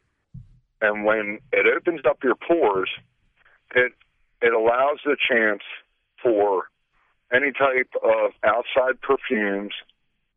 [0.81, 2.91] and when it opens up your pores,
[3.75, 3.93] it
[4.41, 5.63] it allows the chance
[6.23, 6.65] for
[7.33, 9.73] any type of outside perfumes,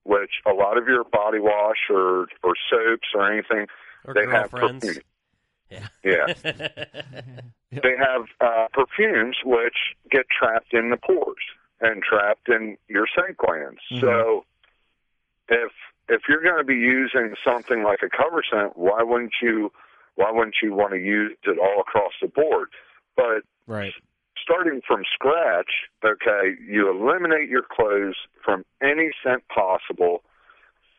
[0.03, 3.67] which a lot of your body wash or or soaps or anything
[4.05, 4.85] Or they have girlfriends.
[4.85, 5.03] perfume.
[5.69, 5.87] Yeah.
[6.03, 6.33] Yeah,
[7.71, 11.37] they have uh, perfumes which get trapped in the pores
[11.79, 13.79] and trapped in your scent glands.
[14.01, 14.43] So
[15.47, 15.71] if
[16.09, 19.71] if you're going to be using something like a cover scent, why wouldn't you
[20.15, 22.69] why wouldn't you want to use it all across the board?
[23.15, 23.93] But Right.
[24.41, 25.71] starting from scratch,
[26.03, 30.23] okay, you eliminate your clothes from any scent possible,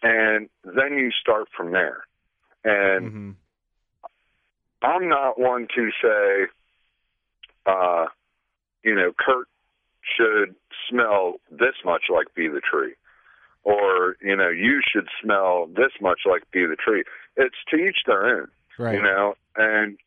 [0.02, 2.04] and then you start from there.
[2.64, 3.30] And Mm-hmm.
[4.82, 6.46] I'm not one to say,
[7.66, 8.06] uh,
[8.82, 9.46] you know, Kurt
[10.16, 10.54] should
[10.88, 12.94] smell this much like Be the Tree,
[13.62, 17.04] or you know, you should smell this much like Be the Tree.
[17.36, 18.48] It's to each their own,
[18.78, 18.94] Right.
[18.94, 19.98] you know, and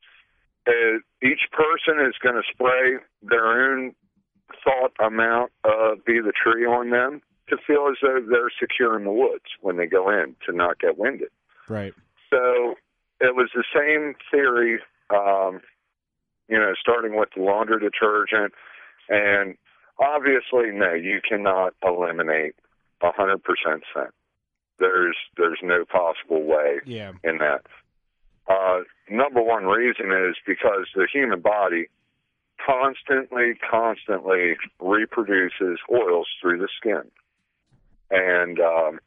[0.67, 3.93] uh, each person is going to spray their own
[4.63, 9.03] thought amount of Be the Tree on them to feel as though they're secure in
[9.05, 11.29] the woods when they go in to not get winded.
[11.69, 11.93] Right.
[12.31, 12.75] So
[13.21, 14.79] it was the same theory,
[15.11, 15.61] um,
[16.49, 18.53] you know, starting with the laundry detergent.
[19.09, 19.55] And
[19.99, 22.55] obviously, no, you cannot eliminate
[23.01, 23.37] a 100%
[23.93, 24.13] scent.
[24.79, 27.11] There's, there's no possible way Yeah.
[27.23, 27.61] in that.
[28.47, 28.79] Uh,
[29.09, 31.87] number one reason is because the human body
[32.63, 37.03] constantly, constantly reproduces oils through the skin.
[38.11, 38.99] And um,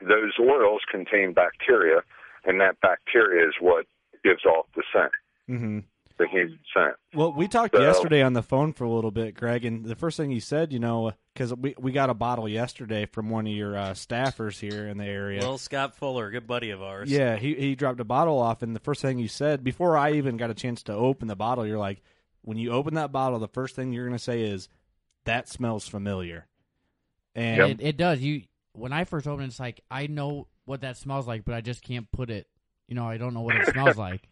[0.00, 2.00] those oils contain bacteria,
[2.44, 3.86] and that bacteria is what
[4.24, 5.12] gives off the scent,
[5.48, 5.78] Mm-hmm.
[6.18, 6.94] The human scent.
[7.14, 9.94] Well, we talked So- yesterday on the phone for a little bit, Greg, and the
[9.94, 13.46] first thing you said, you know, because we we got a bottle yesterday from one
[13.46, 15.40] of your uh, staffers here in the area.
[15.40, 17.10] Well, Scott Fuller, good buddy of ours.
[17.10, 20.12] yeah, he he dropped a bottle off, and the first thing you said before I
[20.12, 22.02] even got a chance to open the bottle, you're like,
[22.42, 24.68] when you open that bottle, the first thing you're gonna say is,
[25.24, 26.46] "That smells familiar,"
[27.34, 28.20] and It, it does.
[28.20, 31.54] You when I first opened, it, it's like I know what that smells like, but
[31.54, 32.46] I just can't put it.
[32.88, 34.28] You know, I don't know what it smells like.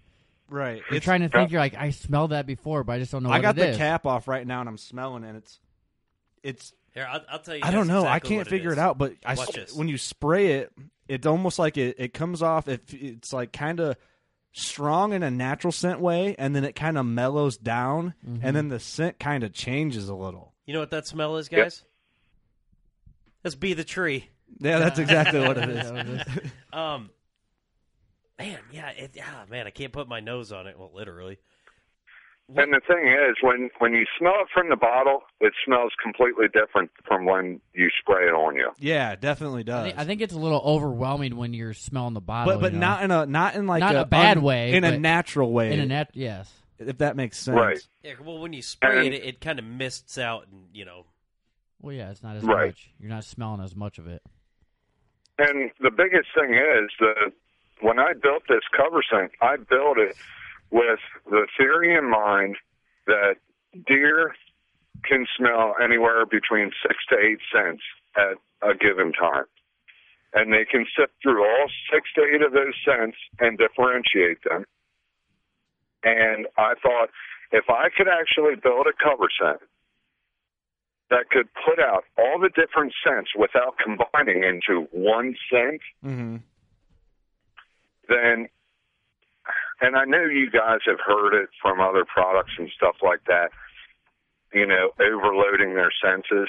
[0.48, 1.50] Right, You're it's- trying to think.
[1.50, 3.30] You're like, I smelled that before, but I just don't know.
[3.30, 3.76] I got it the is.
[3.76, 5.58] cap off right now, and I'm smelling, and it's
[6.42, 7.62] it's Here, I'll, I'll tell you.
[7.64, 8.06] I don't guys know.
[8.06, 8.76] I can't figure is.
[8.78, 8.98] it, out.
[8.98, 9.72] But I, Watch s- this.
[9.74, 10.72] when you spray it,
[11.08, 12.68] it's almost like it, it comes off.
[12.68, 13.96] If it's like kind of
[14.52, 18.40] strong in a natural scent way, and then it kind of mellows down, Mhm.
[18.42, 20.54] and then the scent kind of changes a little.
[20.64, 21.84] You know what that smell is, guys?
[23.44, 24.28] Let's be the tree.
[24.58, 25.90] Yeah, that's exactly what it is.
[25.92, 26.44] That was it.
[26.72, 27.10] Um,
[28.38, 30.78] man, yeah, it, ah, man, I can't put my nose on it.
[30.78, 31.38] Well, literally.
[32.48, 36.46] And the thing is, when when you smell it from the bottle, it smells completely
[36.46, 38.70] different from when you spray it on you.
[38.78, 39.86] Yeah, it definitely I does.
[39.86, 42.54] think, I think it's a little overwhelming when you're smelling the bottle.
[42.54, 42.86] but but you know?
[42.86, 45.50] not in a not in like Not a, a bad un- way, in a natural
[45.50, 45.72] way.
[45.72, 46.10] in a net.
[46.14, 46.48] Yes.
[46.78, 47.56] if that makes sense.
[47.56, 47.78] Right.
[48.04, 50.84] Yeah, well, when you spray And- it, it, it kind of mists out, and you
[50.84, 51.04] know.
[51.82, 52.68] Well, yeah, it's not as Right.
[52.68, 52.90] much.
[53.00, 54.22] You're not smelling as much of it.
[55.38, 57.32] And the biggest thing is that
[57.80, 60.16] when I built this cover scent, I built it
[60.70, 62.56] with the theory in mind
[63.06, 63.36] that
[63.86, 64.34] deer
[65.04, 67.82] can smell anywhere between six to eight scents
[68.16, 68.36] at
[68.68, 69.44] a given time.
[70.32, 74.64] And they can sift through all six to eight of those scents and differentiate them.
[76.02, 77.10] And I thought
[77.52, 79.60] if I could actually build a cover scent
[81.10, 86.36] that could put out all the different scents without combining into one scent, Mm-hmm.
[88.08, 88.48] Then
[89.80, 93.50] and I know you guys have heard it from other products and stuff like that,
[94.52, 96.48] you know, overloading their senses,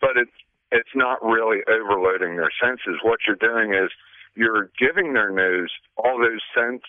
[0.00, 0.34] but it's
[0.72, 2.98] it's not really overloading their senses.
[3.02, 3.90] What you're doing is
[4.34, 6.84] you're giving their nose all those scents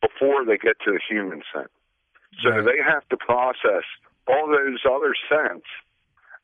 [0.00, 1.70] before they get to the human scent.
[2.42, 2.64] So Right.
[2.64, 3.82] they have to process
[4.28, 5.66] all those other scents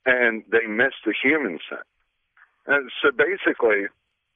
[0.05, 1.87] and they miss the human scent.
[2.67, 3.87] And so basically,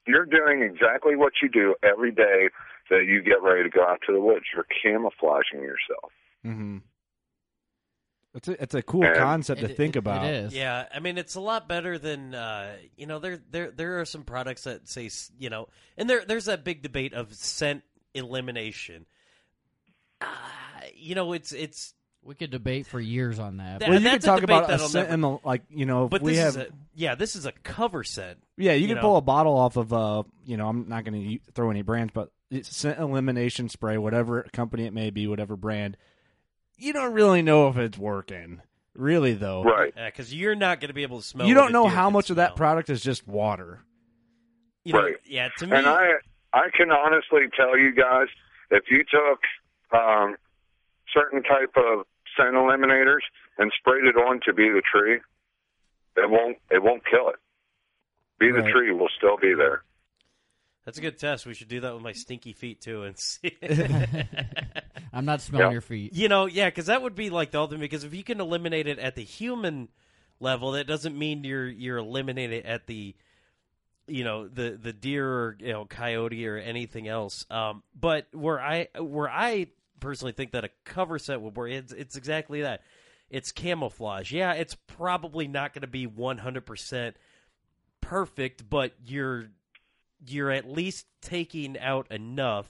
[0.09, 2.49] you're doing exactly what you do every day
[2.91, 4.47] that you get ready to go out to the woods.
[4.55, 6.11] You're camouflaging yourself.
[6.47, 6.79] Mm-hmm.
[8.35, 10.25] It's a it's a cool And- concept to think it- about.
[10.25, 10.55] It is.
[10.55, 14.05] Yeah, I mean it's a lot better than uh, you know there there there are
[14.05, 17.83] some products that say you know, and there there's that big debate of scent
[18.15, 19.07] elimination.
[20.21, 20.27] Uh,
[20.95, 21.95] you know, it's it's
[22.29, 23.81] We could debate for years on that.
[23.81, 25.39] That- Well, you that's could a talk debate about a that'll scent never- in the
[25.45, 28.05] like you know if but we this have is a yeah this is a cover
[28.05, 28.39] scent.
[28.57, 29.01] yeah you, you could know.
[29.01, 31.15] pull a bottle off of uh you know I'm not going
[31.47, 35.57] to throw any brands but it's scent elimination spray whatever company it may be whatever
[35.57, 35.97] brand
[36.77, 38.61] you don't really know if it's working
[38.95, 39.95] really though Right.
[39.95, 41.47] because you're not going to be able to smell.
[41.47, 42.57] you what don't a know deer how can much of that smell.
[42.57, 43.81] product is just water
[44.85, 45.15] You know, Right.
[45.25, 46.09] Yeah, to me, And I
[46.53, 48.27] I can honestly tell you guys,
[48.71, 49.41] if you took
[49.99, 50.37] um,
[51.13, 52.07] certain type of
[52.39, 53.21] scent eliminators
[53.59, 55.19] and sprayed it on to be the tree,
[56.17, 57.37] it won't it won't kill it.
[58.39, 59.83] Be the tree will still be there.
[60.85, 61.45] that's a good test.
[61.45, 63.57] We should do that with my stinky feet too and see.
[65.13, 65.73] I'm not smelling Yeah.
[65.73, 66.15] your feet.
[66.15, 67.81] You know, yeah, because that would be like the ultimate.
[67.81, 69.89] Because if you can eliminate it at the human
[70.41, 73.15] level, that doesn't mean you're you're eliminating it at the,
[74.07, 77.45] you know, the the deer or you know coyote or anything else.
[77.51, 79.69] Um, but where I where I
[80.01, 82.83] personally think that a cover scent would work, it's it's exactly that.
[83.31, 84.33] It's camouflage.
[84.33, 87.17] Yeah, it's probably not going to be 100 percent
[88.01, 89.47] perfect, but you're
[90.27, 92.69] you're at least taking out enough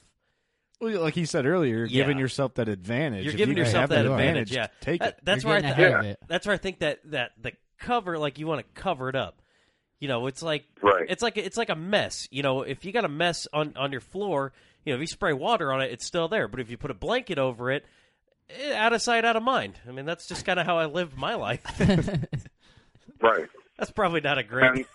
[0.81, 2.03] Well, like he said earlier, you're Yeah.
[2.05, 3.25] giving yourself that advantage.
[3.25, 4.53] You're If giving you yourself that the advantage.
[4.53, 5.21] Yeah, take That- it.
[5.25, 6.19] That's You're where I getting th- ahead it.
[6.29, 9.41] That's where I think that that the cover, like you want to cover it up.
[10.01, 11.07] You know, it's like Right.
[11.09, 12.29] it's like it's like a mess.
[12.31, 14.53] You know, if you got a mess on on your floor,
[14.85, 16.49] you know, if you spray water on it, it's still there.
[16.49, 17.85] But if you put a blanket over it,
[18.51, 19.79] eh, out of sight, out of mind.
[19.89, 21.63] I mean, that's just kind of how I lived my life.
[23.21, 23.49] Right.
[23.77, 24.87] that's probably not a great.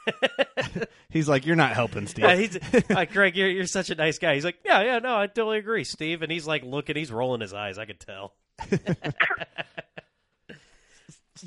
[1.10, 2.24] He's like, you're not helping, Steve.
[2.24, 2.58] Yeah, he's
[2.89, 3.36] like Greg.
[3.36, 4.36] You're, you're such a nice guy.
[4.36, 6.22] He's like, yeah, yeah, no, I totally agree, Steve.
[6.22, 7.78] And he's like looking, he's rolling his eyes.
[7.78, 8.34] I could tell.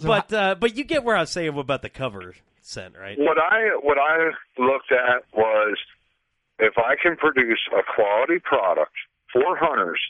[0.03, 3.19] but uh, but you get where I was saying about the cover scent, right?
[3.19, 5.79] What I what I looked at was
[6.59, 8.93] if I can produce a quality product
[9.33, 10.01] for hunters,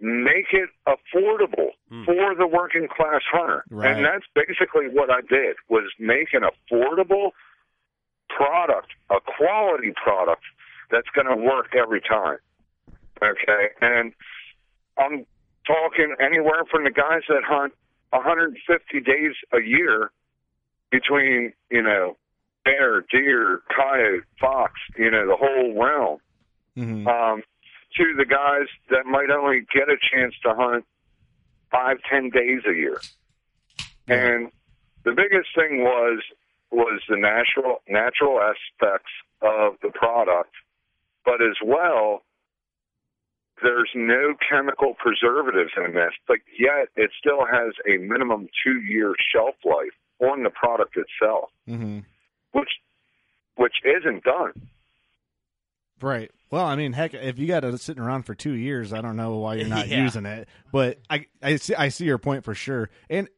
[0.00, 2.04] make it affordable Hmm.
[2.04, 3.64] for the working class hunter.
[3.70, 3.90] Right.
[3.96, 7.32] And that's basically what I did was make an affordable
[8.28, 10.42] product, a quality product
[10.90, 12.38] that's going to work every time.
[13.22, 13.68] Okay?
[13.80, 14.12] And
[14.98, 15.26] I'm
[15.66, 17.72] talking anywhere from the guys that hunt
[18.10, 20.10] 150 days a year
[20.90, 22.16] between, you know,
[22.64, 26.20] bear, deer, coyote, fox, you know, the whole realm,
[26.76, 27.06] Mhm.
[27.06, 27.42] um,
[27.96, 30.86] to the guys that might only get a chance to hunt
[31.70, 32.98] five, ten days a year.
[34.08, 34.50] And
[35.04, 36.22] the biggest thing was
[36.70, 39.10] was the natural natural aspects
[39.42, 40.54] of the product,
[41.24, 42.24] but as well
[43.62, 49.14] there's no chemical preservatives in this, but yet it still has a minimum two year
[49.32, 52.04] shelf life on the product itself, Mhm.
[52.52, 52.68] Which
[53.56, 54.52] which isn't done.
[56.00, 56.30] Right.
[56.50, 59.16] Well, I mean, heck, if you got it sitting around for two years, I don't
[59.16, 60.02] know why you're not Yeah.
[60.02, 60.48] using it.
[60.72, 62.90] But I, I see, I see your point for sure.
[63.08, 63.28] And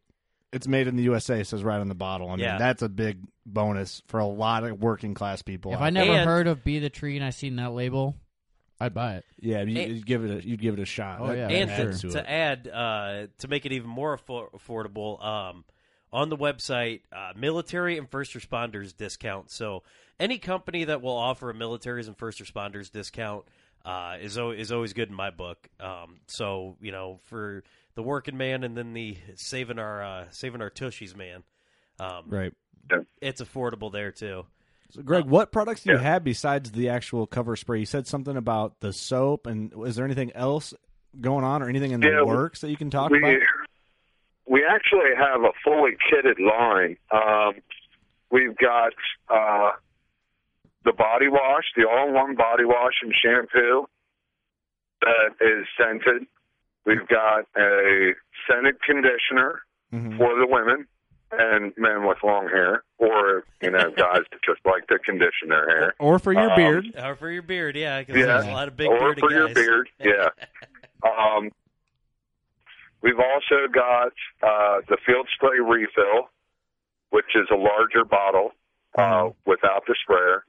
[0.53, 1.41] it's made in the USA.
[1.41, 2.29] It says right on the bottle.
[2.29, 2.59] I mean, Yeah.
[2.59, 5.75] that's a big bonus for a lot of working class people.
[5.75, 6.05] If I there.
[6.05, 8.17] never And- heard of Be the Tree and I seen that label,
[8.81, 9.25] I'd buy it.
[9.41, 11.19] yeah, you, And- would give it, a, you'd give it a shot.
[11.21, 14.51] Oh, yeah, that and to, to to add uh, to make it even more affo-
[14.53, 15.65] affordable um,
[16.15, 19.83] on the website uh, military and first responders discount so
[20.19, 23.45] any company that will offer a militaries and first responders discount
[23.85, 27.63] uh, is, al- is always good in my book um, so you know for
[27.97, 31.43] the working man and then the saving our uh, saving our tushies man
[32.01, 32.53] um, Right.
[33.21, 34.47] it's affordable there too
[34.91, 36.03] So, Greg, what products do you Yeah.
[36.03, 37.81] have besides the actual cover spray?
[37.81, 40.73] You said something about the soap, and is there anything else
[41.21, 43.37] going on or anything in the Yeah, works that you can talk we, about?
[44.47, 46.97] We actually have a fully kitted line.
[47.11, 47.55] Um,
[48.31, 48.93] we've got
[49.29, 49.73] uh,
[50.85, 53.87] the body wash, the all-in-one body wash and shampoo
[55.01, 56.27] that is scented.
[56.87, 58.13] We've got a
[58.49, 60.17] scented conditioner Mhm.
[60.19, 60.87] for the women
[61.33, 65.67] and men with long hair, or you know, guys that just like to condition their
[65.69, 65.95] hair.
[65.99, 66.87] Or for your Um, beard.
[67.03, 69.31] Or for your beard, yeah, because Yeah, there's a lot of big or bearded for
[69.33, 70.29] your beard, yeah.
[71.03, 71.51] um,
[73.05, 74.13] we've also got
[74.43, 76.31] uh, the field spray refill,
[77.11, 78.51] which is a larger bottle
[78.97, 80.45] uh, without the sprayer.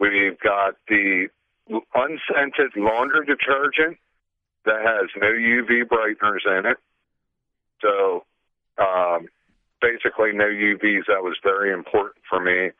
[0.00, 1.28] We've got the
[1.94, 3.98] unscented laundry detergent
[4.64, 6.78] that has no UV brighteners in it.
[7.82, 8.24] So
[8.78, 9.28] um,
[9.82, 11.06] basically, no UVs.
[11.08, 12.70] That was very important for me,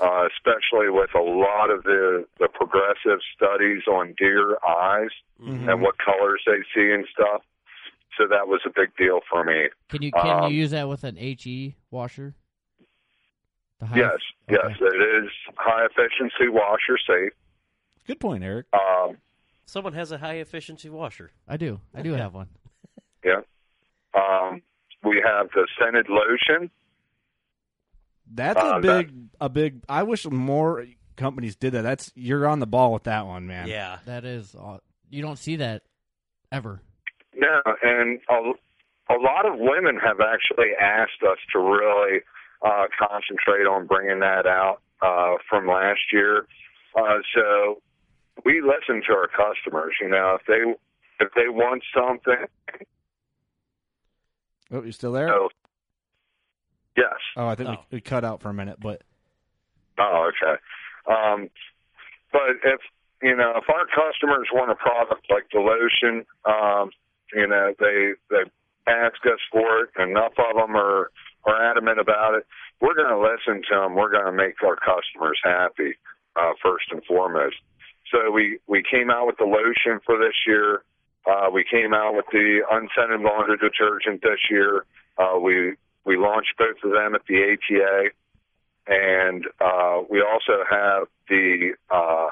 [0.00, 5.10] uh, especially with a lot of the, the progressive studies on deer eyes
[5.42, 5.68] Mhm.
[5.72, 7.42] and what colors they see and stuff.
[8.16, 9.68] So that was a big deal for me.
[9.88, 12.34] Can you can Um, you use that with an HE washer?
[13.80, 17.32] The high- Yes, yes, it is high efficiency washer safe.
[18.06, 18.66] Good point, Eric.
[18.72, 19.18] Um,
[19.66, 21.32] Someone has a high efficiency washer.
[21.48, 21.80] I do.
[21.94, 22.48] I do have one.
[23.24, 23.40] yeah.
[24.14, 24.62] Um,
[25.02, 26.70] we have the scented lotion.
[28.30, 29.82] That's Uh, a big, a big.
[29.88, 31.82] I wish more companies did that.
[31.82, 33.68] That's you're on the ball with that one, man.
[33.68, 34.54] Yeah, that is.
[34.54, 35.82] aw- You don't see that
[36.52, 36.82] ever.
[37.36, 42.20] No, and a, a lot of women have actually asked us to really
[42.62, 46.46] uh, concentrate on bringing that out uh, from last year.
[46.96, 47.82] Uh, so
[48.44, 49.94] we listen to our customers.
[50.00, 52.46] You know, if they if they want something,
[54.72, 55.28] Oh, you still there?
[55.28, 55.48] so
[56.96, 57.12] yes.
[57.36, 59.02] Oh, I think we, we cut out for a minute, but
[59.98, 60.60] Oh, okay.
[61.06, 61.48] Um,
[62.32, 62.80] but if
[63.22, 66.90] you know, if our customers want a product like the lotion, um,
[67.32, 68.44] you know, they they
[68.86, 69.90] ask us for it.
[69.98, 71.10] Enough of them are
[71.44, 72.46] are adamant about it.
[72.80, 73.94] We're going to listen to them.
[73.94, 75.96] We're going to make our customers happy
[76.36, 77.56] uh, first and foremost.
[78.10, 80.82] So we we came out with the lotion for this year.
[81.26, 84.84] Uh, we came out with the unscented laundry detergent this year.
[85.16, 88.10] Uh, we we launched both of them at the ATA
[88.86, 92.28] and uh, we also have the uh,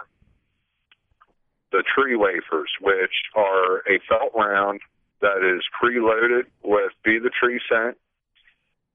[1.72, 4.80] the tree wafers, which are a felt round
[5.20, 7.96] that is preloaded with Be the Tree scent,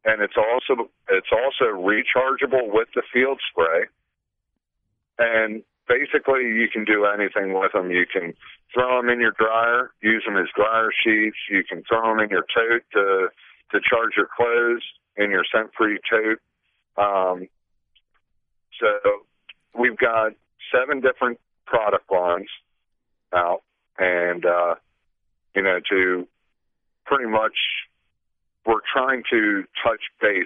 [0.05, 3.85] and it's also it's also rechargeable with the field spray.
[5.19, 7.91] And basically, you can do anything with them.
[7.91, 8.33] You can
[8.73, 11.37] throw them in your dryer, use them as dryer sheets.
[11.49, 13.29] You can throw them in your tote to
[13.71, 14.83] to charge your clothes
[15.17, 16.39] in your scent-free tote.
[16.97, 17.49] Um,
[18.79, 18.87] so
[19.77, 20.33] we've got
[20.71, 22.47] seven different product lines
[23.33, 23.63] out,
[23.97, 24.75] and uh,
[25.55, 26.27] you know, to
[27.05, 27.55] pretty much
[28.65, 30.45] we're trying to touch base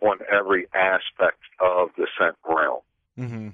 [0.00, 2.80] on every aspect of the scent realm.
[3.16, 3.48] hmm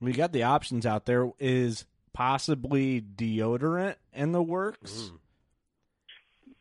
[0.00, 1.30] we got the options out there.
[1.38, 5.12] Is possibly deodorant in the works?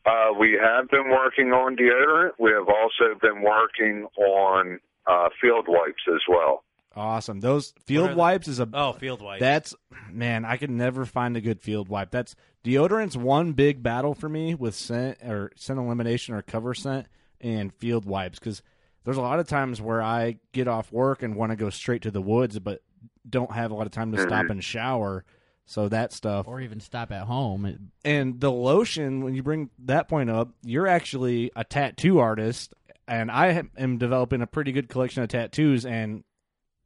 [0.05, 2.31] Uh, we have been working on deodorant.
[2.39, 6.63] We have also been working on uh, field wipes as well.
[6.95, 7.39] Awesome.
[7.39, 9.39] Those field wipes is a Oh, field wipes.
[9.39, 9.75] That's
[10.09, 12.11] man, I could never find a good field wipe.
[12.11, 17.07] That's deodorant's one big battle for me with scent or scent elimination or cover scent
[17.39, 18.61] and field wipes because
[19.03, 22.03] there's a lot of times where I get off work and want to go straight
[22.03, 22.81] to the woods, but
[23.27, 24.27] don't have a lot of time to mm-hmm.
[24.27, 25.23] stop and shower.
[25.65, 27.65] So that stuff, or even stop at home.
[27.65, 32.73] It- and the lotion, when you bring that point up, you're actually a tattoo artist,
[33.07, 36.23] and I am- am developing a pretty good collection of tattoos, and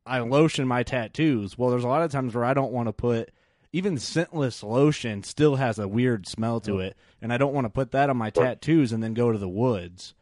[0.06, 1.58] I lotion my tattoos.
[1.58, 3.32] Well, there's a lot of times where I don't want to put
[3.74, 7.70] even scentless lotion still has a weird smell to it, and I don't want to
[7.70, 10.14] put that on my tattoos and then go to the woods.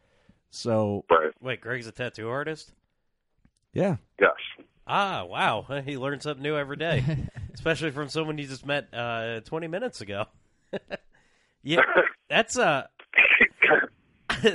[0.50, 1.04] So,
[1.40, 2.72] Wait, Greg's a tattoo artist?
[3.72, 4.32] yeah, Yes.
[4.86, 5.66] Ah, wow.
[5.84, 7.04] He learns something new every day,
[7.54, 10.26] especially from someone you just met uh, 20 minutes ago.
[11.62, 11.80] yeah,
[12.28, 12.86] that's uh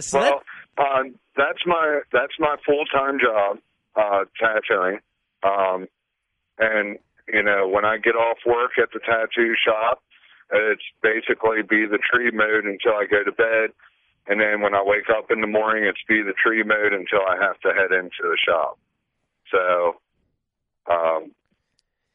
[0.02, 0.42] so well,
[0.78, 3.58] um, that's my that's my full time job,
[3.96, 5.00] uh, tattooing.
[5.44, 5.88] Um,
[6.58, 6.98] and
[7.32, 10.02] you know, when I get off work at the tattoo shop,
[10.52, 13.70] it's basically be the tree mode until I go to bed,
[14.28, 17.22] and then when I wake up in the morning, it's be the tree mode until
[17.28, 18.80] I have to head into the shop.
[19.52, 19.96] So,
[20.92, 21.32] um,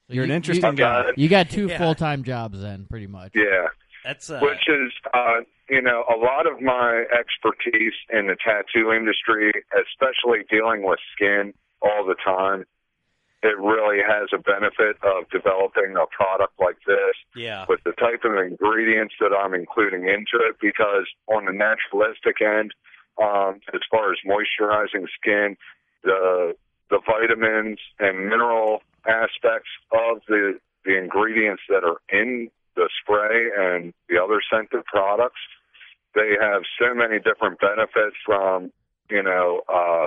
[0.09, 1.05] you're an you- interesting you- guy.
[1.17, 1.79] You got two Yeah.
[1.79, 3.33] full time jobs then, pretty much.
[3.35, 3.69] yeah.
[4.05, 8.93] that's uh, which is uh, you know a lot of my expertise in the tattoo
[8.93, 12.67] industry, especially dealing with skin all the time,
[13.45, 17.67] it really has a benefit of developing a product like this Yeah.
[17.69, 22.73] with the type of ingredients that I'm including into it because on the naturalistic end,
[23.21, 25.57] um, as far as moisturizing skin,
[26.03, 26.57] the
[26.91, 33.93] the vitamins and mineral aspects of the the ingredients that are in the spray and
[34.09, 35.41] the other scented products,
[36.15, 38.73] they have so many different benefits from
[39.11, 40.07] you know uh,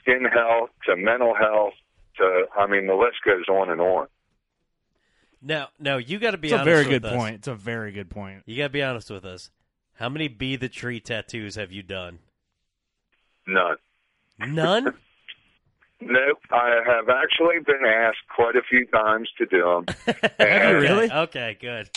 [0.00, 1.74] skin health to mental health
[2.18, 4.06] to I mean the list goes on and on.
[5.42, 7.14] Now, now you got to be It's a very with good us.
[7.16, 7.34] point.
[7.36, 8.42] It's a very good point.
[8.46, 9.50] You got to be honest with us.
[9.96, 12.18] How many be the tree tattoos have you done?
[13.46, 13.76] None.
[14.38, 14.94] None.
[16.00, 16.38] Nope.
[16.50, 20.14] I have actually been asked quite a few times to do them.
[20.38, 21.88] Okay, Okay, good.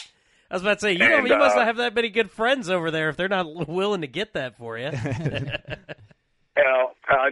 [0.50, 2.08] I was about to say you don't, And, you must uh, not have that many
[2.10, 4.86] good friends over there if they're not willing to get that for you.
[4.86, 7.30] You know, I,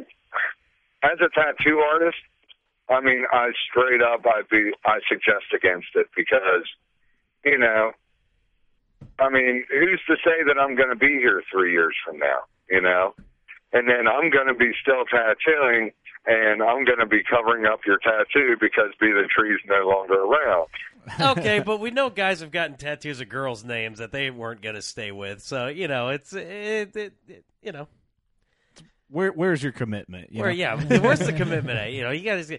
[1.04, 2.18] as a tattoo artist,
[2.90, 6.68] I mean, I straight up, I'd be, I suggest against it because,
[7.44, 7.92] you know,
[9.20, 12.40] I mean, who's to say that I'm going to be here three years from now,
[12.70, 13.16] you know?
[13.74, 15.92] And then I'm going to be still tattooing
[16.28, 20.24] and I'm going to be covering up your tattoo because Be the Tree's no longer
[20.24, 20.68] around.
[21.38, 24.76] okay, but we know guys have gotten tattoos of girls' names that they weren't going
[24.76, 25.42] to stay with.
[25.44, 27.88] So you know, it's it, it, it you know,
[29.10, 30.32] Where where's your commitment?
[30.32, 30.56] you where know?
[30.56, 31.92] yeah, where's the commitment at?
[31.92, 32.50] You know, you guys,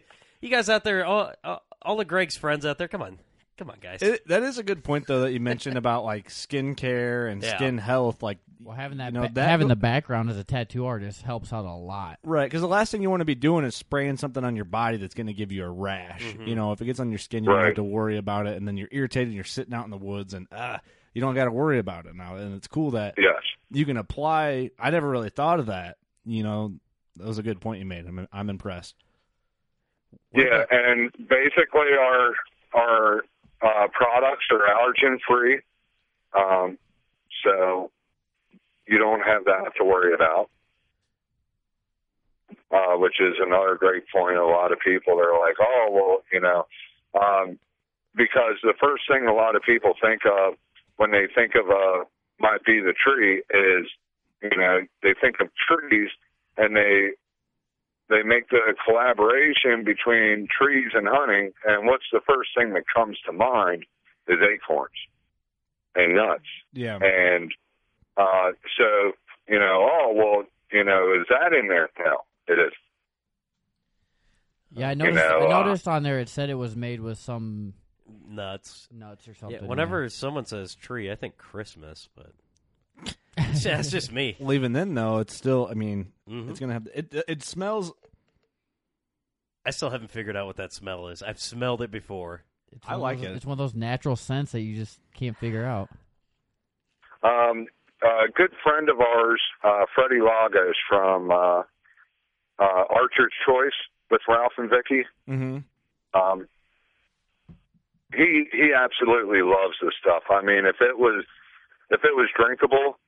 [0.41, 3.19] you guys out there, all, all, all of Greg's friends out there, come on,
[3.59, 4.01] come on, guys.
[4.03, 7.57] It, that is a good point though that you mentioned about like skincare and Yeah.
[7.57, 8.23] skin health.
[8.23, 11.23] Like, Well, having that, you know, ba- that having the background as a tattoo artist
[11.23, 12.19] helps out a lot.
[12.23, 14.65] Right, because the last thing you want to be doing is spraying something on your
[14.67, 16.23] body that's going to give you a rash.
[16.23, 16.47] Mhm.
[16.47, 18.57] You know, if it gets on your skin, you don't have to worry about it,
[18.57, 19.29] and then you're irritated.
[19.29, 20.81] and You're sitting out in the woods, and ah,
[21.13, 22.37] you don't got to worry about it now.
[22.37, 23.35] And it's cool that Yes.
[23.71, 24.71] you can apply.
[24.79, 25.97] I never really thought of that.
[26.27, 26.74] You know,
[27.16, 28.07] that was a good point you made.
[28.07, 28.95] I'm I'm impressed.
[30.33, 32.33] Yeah, and basically our
[32.74, 33.24] our
[33.62, 35.61] uh, products are allergen free,
[36.35, 36.79] um,
[37.45, 37.91] so
[38.87, 40.51] you don't have that to worry about.
[42.70, 44.37] Uh, which is another great point.
[44.37, 46.66] A lot of people are like, "Oh, well, you know,"
[47.14, 47.59] um,
[48.16, 50.55] because the first thing a lot of people think of
[50.97, 52.05] when they think of uh,
[52.41, 53.87] might be the tree is,
[54.53, 56.11] you know, they think of trees
[56.57, 57.11] and they
[58.09, 63.19] they make the collaboration between trees and hunting, and what's the first thing that comes
[63.27, 63.85] to mind
[64.29, 64.95] is acorns
[65.97, 66.45] and nuts.
[66.73, 66.99] Yeah.
[67.03, 67.51] And
[68.17, 69.13] uh, so,
[69.49, 71.91] you know, oh, well, you know, is that in there?
[71.99, 72.73] No, it is.
[74.73, 75.17] Yeah, I You noticed.
[75.17, 77.75] know, I uh, noticed on there it said it was made with some
[78.29, 79.63] nuts, nuts or something.
[79.63, 82.33] Yeah, whenever someone says tree, I think Christmas, but
[83.62, 84.37] that's just me.
[84.39, 85.68] Well, even then though, it's still.
[85.70, 86.51] I mean, Mhm.
[86.51, 87.14] it's gonna have it.
[87.28, 87.93] It smells.
[89.64, 91.22] I still haven't figured out what that smell is.
[91.22, 92.43] I've smelled it before.
[92.72, 95.64] It's one of those- It's one of those natural scents that you just can't figure
[95.64, 95.89] out.
[97.22, 97.66] Um,
[98.03, 101.62] a good friend of ours, uh, Freddie Lagos from uh,
[102.59, 103.74] uh, Archer's Choice
[104.11, 105.05] with Ralph and Vicki.
[105.28, 105.59] Mm-hmm.
[106.18, 106.49] Um,
[108.14, 110.22] he he absolutely loves this stuff.
[110.30, 111.24] I mean, if it was
[111.91, 112.99] if it was drinkable,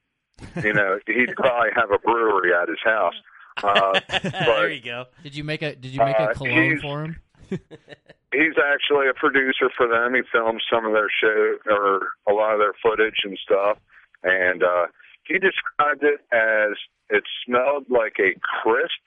[0.62, 3.14] you know, he'd probably have a brewery at his house.
[3.62, 5.06] Uh, there you go.
[5.22, 7.16] Did you make a Did you make a Uh, cologne for him?
[7.50, 10.14] he's actually a producer for them.
[10.14, 13.78] He films some of their show or a lot of their footage and stuff.
[14.22, 14.86] And uh,
[15.24, 16.76] he described it as
[17.10, 19.00] it smelled like a crisp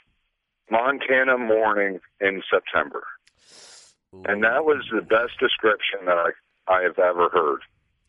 [0.70, 3.04] Montana morning in September.
[4.26, 7.62] And that was the best description that I, I have ever heard.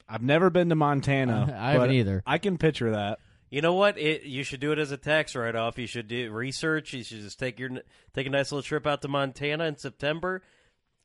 [0.09, 1.55] I've never been to Montana.
[1.59, 2.22] I haven't either.
[2.26, 3.18] I can picture that.
[3.50, 3.98] You know what?
[3.98, 5.78] It, you should do it as a tax write-off.
[5.78, 6.94] You should do research.
[6.94, 7.70] You should just take your
[8.14, 10.42] take a nice little trip out to Montana in September,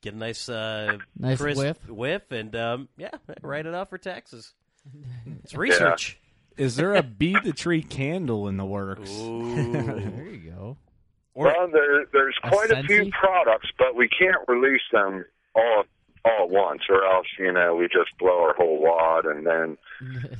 [0.01, 1.89] get a nice uh, Nice crisp whiff.
[1.89, 4.53] whiff, and um, yeah, write it off for taxes.
[5.43, 6.17] It's research.
[6.55, 9.11] Is there a Be the Tree candle in the works?
[9.11, 10.77] there you go.
[11.35, 15.23] well, there, there's quite a few products, but we can't release them
[15.55, 15.83] all
[16.37, 19.77] all at once, or else you know we just blow our whole wad, and then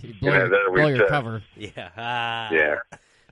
[0.02, 1.08] you you know there we blow your sit.
[1.10, 1.44] cover.
[1.56, 1.90] Yeah.
[1.98, 2.50] Ah.
[2.52, 2.76] Yeah.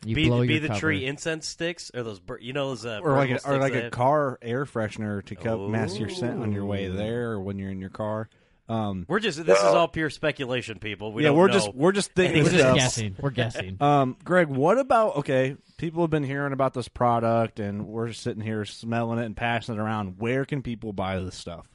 [0.05, 0.79] You be blow be your the cover.
[0.79, 3.73] tree incense sticks or those bur- you know those uh, or like a, or like
[3.73, 7.57] a car air freshener to co- mask your scent on your way there or when
[7.57, 8.29] you're in your car.
[8.67, 11.11] Um, We're just this is all pure speculation, people.
[11.13, 12.75] We yeah, don't we're know just we're just thinking We're just stuff.
[12.75, 13.15] guessing.
[13.19, 13.77] We're guessing.
[13.81, 15.55] Um, Greg, what about okay?
[15.77, 19.75] People have been hearing about this product, and we're sitting here smelling it and passing
[19.75, 20.15] it around.
[20.19, 21.67] Where can people buy this stuff?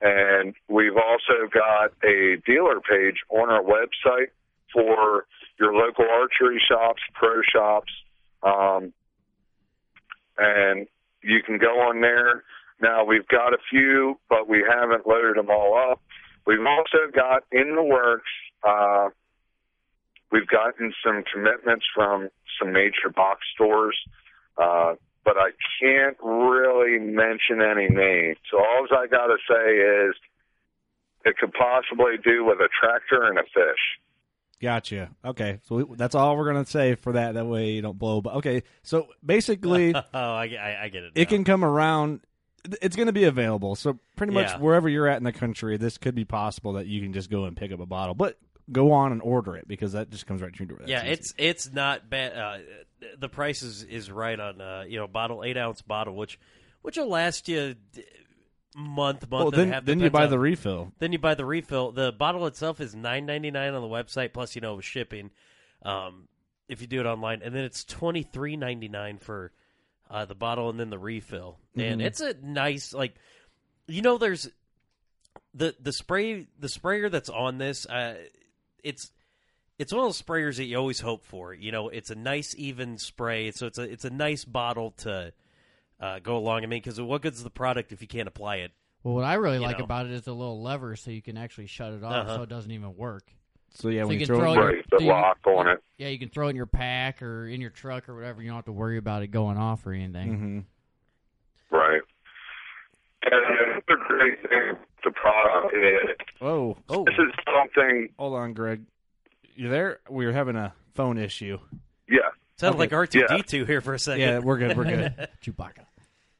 [0.00, 4.30] and we've also got a dealer page on our website
[4.72, 5.26] for
[5.58, 7.92] your local archery shops, pro shops,
[8.42, 8.92] um,
[10.38, 10.86] and
[11.22, 12.42] you can go on there.
[12.80, 16.00] Now we've got a few, but we haven't loaded them all up.
[16.46, 18.30] We've also got in the works.
[18.62, 19.08] Uh,
[20.34, 22.28] we've gotten some commitments from
[22.58, 23.96] some major box stores,
[24.58, 28.36] uh, but I can't really mention any names.
[28.50, 30.14] So all I got to say is
[31.24, 33.78] it could possibly do with a tractor and a fish.
[34.60, 35.10] Gotcha.
[35.24, 37.34] Okay, so we, that's all we're gonna say for that.
[37.34, 38.20] That way you don't blow.
[38.20, 41.12] But okay, so basically, oh, I, I, I get it.
[41.14, 42.20] it can come around.
[42.80, 43.74] It's going to be available.
[43.74, 44.58] So pretty much Yeah.
[44.58, 47.44] wherever you're at in the country, this could be possible that you can just go
[47.44, 48.14] and pick up a bottle.
[48.14, 48.38] But
[48.72, 50.78] go on and order it because that just comes right to your door.
[50.80, 51.12] That's yeah, easy.
[51.12, 52.36] it's it's not bad.
[52.36, 52.58] Uh,
[53.18, 56.38] the price is, is right on uh, you know bottle eight ounce bottle, which
[56.82, 57.74] which will last you
[58.76, 59.84] month month Well, and then- a half.
[59.84, 60.92] then you buy on- the refill.
[60.98, 61.92] Then you buy the refill.
[61.92, 65.30] The bottle itself is nine ninety nine on the website plus you know shipping.
[65.82, 66.28] Um,
[66.68, 69.52] if you do it online, and then it's twenty three ninety nine for
[70.10, 72.04] uh, the bottle and then the refill, and Mhm.
[72.04, 73.14] it's a nice like
[73.86, 74.48] you know there's
[75.52, 78.14] the the spray the sprayer that's on this uh,
[78.84, 79.10] it's
[79.78, 81.52] it's one of those sprayers that you always hope for.
[81.52, 85.32] You know, it's a nice even spray, so it's a it's a nice bottle to
[86.00, 86.62] uh, go along.
[86.62, 88.70] I mean, because what good's the product if you can't apply it?
[89.02, 89.84] Well, what I really like know.
[89.84, 92.36] about it is the little lever, so you can actually shut it off, Uh-huh.
[92.36, 93.24] so it doesn't even work.
[93.76, 95.10] So yeah, So when you you can throw, throw it, your- Right, the so you-
[95.10, 95.82] lock on it.
[95.98, 98.40] Yeah, you can throw it in your pack or in your truck or whatever.
[98.40, 100.66] You don't have to worry about it going off or anything.
[103.24, 103.42] Right.
[103.74, 108.08] And the great thing, the product is Oh, Oh, this is something.
[108.18, 108.82] hold on, Greg.
[109.56, 110.00] You there?
[110.10, 111.58] We were having a phone issue.
[112.08, 112.18] Yeah,
[112.56, 112.78] sounded Okay.
[112.80, 114.20] like R two D two here for a second.
[114.20, 114.76] Yeah, we're good.
[114.76, 115.28] We're good.
[115.44, 115.84] Chewbacca.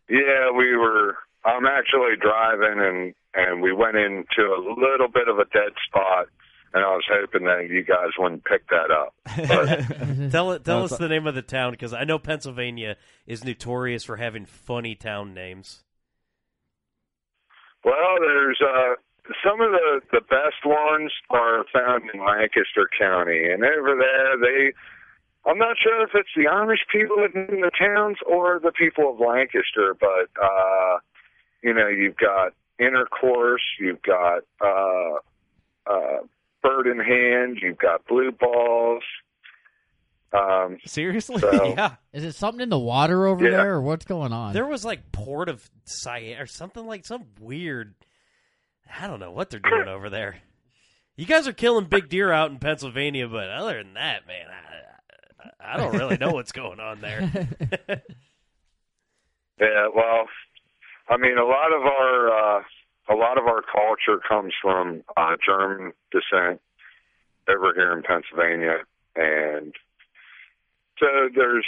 [0.09, 0.51] yeah.
[0.57, 1.17] We were.
[1.45, 6.27] I'm actually driving, and and we went into a little bit of a dead spot,
[6.73, 9.15] and I was hoping that you guys wouldn't pick that up.
[9.47, 10.65] But Tell it.
[10.65, 14.17] Tell No, us the name of the town because I know Pennsylvania is notorious for
[14.17, 15.84] having funny town names.
[17.85, 18.95] Well, there's uh,
[19.45, 24.73] some of the the best ones are found in Lancaster County, and over there they.
[25.47, 29.21] I'm not sure if it's the Amish people in the towns or the people of
[29.21, 30.99] Lancaster, but uh,
[31.63, 35.17] you know, you've got intercourse, you've got uh,
[35.87, 36.19] uh,
[36.63, 39.03] bird in hand, you've got blue balls.
[40.37, 41.39] Um, Seriously?
[41.39, 43.51] So- yeah, Is it something in the water over Yeah.
[43.59, 44.53] there, or what's going on?
[44.53, 47.95] there was like Port of Cyan or something like some weird.
[49.01, 50.37] I don't know what they're doing over there.
[51.17, 54.47] You guys are killing big deer out in Pennsylvania, but other than that, man,
[55.61, 57.49] I, I don't really know what's going on there.
[59.61, 60.27] Yeah, well,
[61.09, 62.63] I mean, a lot of our uh,
[63.11, 66.61] a lot of our culture comes from uh, German descent
[67.49, 68.79] over here in Pennsylvania,
[69.15, 69.73] and
[70.99, 71.67] so there's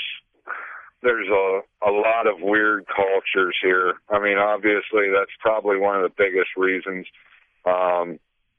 [1.03, 3.95] there's a a lot of weird cultures here.
[4.09, 7.07] I mean, obviously, that's probably one of the biggest reasons
[7.65, 8.19] um,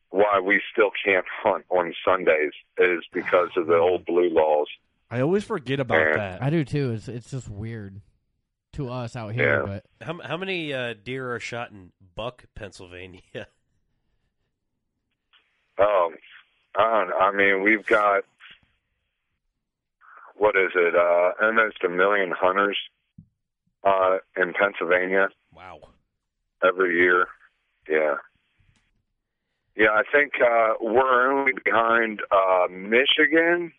[0.10, 4.68] why we still can't hunt on Sundays is because of the old blue laws.
[5.10, 6.18] I always forget about Yeah.
[6.18, 6.44] that.
[6.44, 6.92] I do too.
[6.92, 8.02] It's it's just weird
[8.74, 9.80] to us out here, Yeah.
[10.00, 13.22] but how, how many uh, deer are shot in Buck, Pennsylvania?
[15.80, 16.16] Um,
[16.76, 17.18] I don't know.
[17.18, 18.24] I mean, we've got
[20.38, 20.96] what is it?
[20.96, 22.78] Uh, almost a million hunters
[23.84, 25.80] uh, in Pennsylvania Wow.
[26.64, 27.28] every year.
[27.90, 28.16] Yeah,
[29.76, 29.90] yeah.
[29.92, 33.72] I think uh, we're only behind uh, Michigan.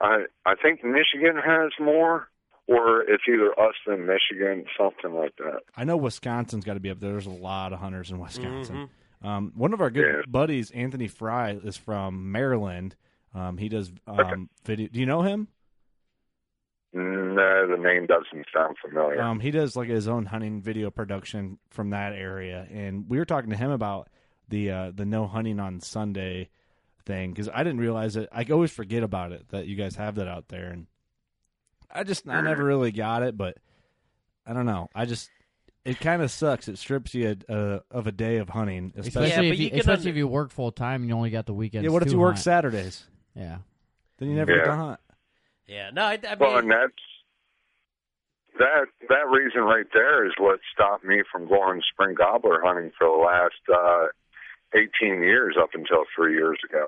[0.00, 2.28] I I think Michigan has more,
[2.66, 5.60] or it's either us than Michigan, something like that.
[5.76, 7.12] I know Wisconsin's got to be up there.
[7.12, 8.88] There's a lot of hunters in Wisconsin.
[9.22, 9.26] Mhm.
[9.26, 10.22] Um, one of our good Yeah.
[10.28, 12.96] buddies, Anthony Fry, is from Maryland.
[13.34, 14.88] Um, he does um, video.
[14.88, 15.48] Do you know him?
[16.92, 19.20] No, the name doesn't sound familiar.
[19.20, 23.26] Um, he does like his own hunting video production from that area, and we were
[23.26, 24.08] talking to him about
[24.48, 26.48] the uh, the no hunting on Sunday
[27.04, 28.28] thing because I didn't realize it.
[28.32, 30.86] I always forget about it that you guys have that out there, and
[31.90, 33.58] I just I never really got it, but
[34.46, 34.88] I don't know.
[34.94, 35.28] I just
[35.84, 36.66] it kind of sucks.
[36.66, 39.26] It strips you uh, of a day of hunting, especially.
[39.26, 41.46] especially if you, you especially under- if you work full time and you only got
[41.46, 41.84] the weekends.
[41.84, 42.38] yeah, what if to you work.
[42.38, 43.04] Saturdays?
[43.36, 43.58] Yeah,
[44.18, 44.76] Then you never get to Yeah.
[44.76, 45.00] hunt.
[45.66, 45.90] Yeah.
[45.92, 46.92] No, I, I mean, Well, and that's
[48.58, 53.06] that that reason right there is what stopped me from going spring gobbler hunting for
[53.06, 54.06] the last uh,
[54.74, 56.86] 18 years up until three years ago.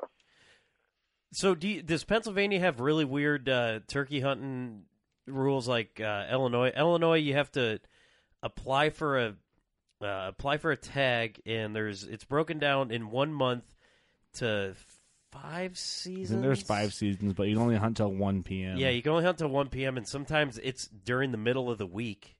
[1.32, 4.84] So, do you, does Pennsylvania have really weird uh, turkey hunting
[5.26, 6.72] rules like uh, Illinois?
[6.74, 7.80] Illinois, you have to
[8.42, 9.34] apply for a
[10.00, 13.64] uh, apply for a tag, and there's it's broken down in one month
[14.34, 14.74] to
[15.30, 16.30] five I seasons.
[16.30, 18.76] think there's five seasons, but you can only hunt till one p.m.
[18.76, 19.96] Yeah, you can only hunt till one p.m.
[19.96, 22.36] and sometimes it's during the middle of the week.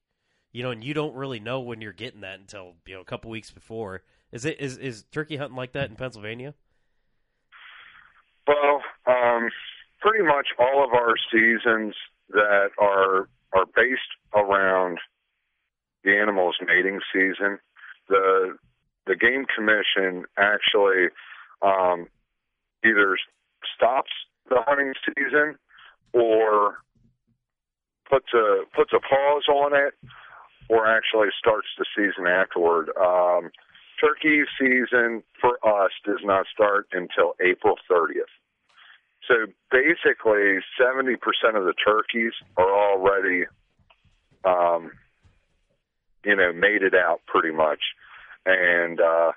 [0.53, 3.05] You know, and you don't really know when you're getting that until you know a
[3.05, 4.03] couple weeks before.
[4.32, 6.55] Is it is is turkey hunting like that in Pennsylvania?
[8.47, 9.51] Well, um,
[10.01, 11.95] pretty much all of our seasons
[12.30, 14.01] that are are based
[14.34, 14.99] around
[16.05, 17.59] the animal's mating season.
[18.09, 18.57] The
[19.07, 21.09] the game commission actually
[21.62, 22.09] um,
[22.89, 23.16] either
[23.76, 24.11] stops
[24.49, 25.57] the hunting season
[26.12, 26.78] or
[28.09, 29.95] puts a puts a pause on it,
[30.68, 32.91] or actually starts the season afterward.
[33.01, 33.51] Um,
[34.01, 38.32] turkey season for us does not start until April 30th.
[39.26, 41.16] So basically, 70%
[41.55, 43.45] of the turkeys are already,
[44.45, 44.93] um,
[46.24, 47.80] you know, mated out pretty much.
[48.47, 49.32] And uh,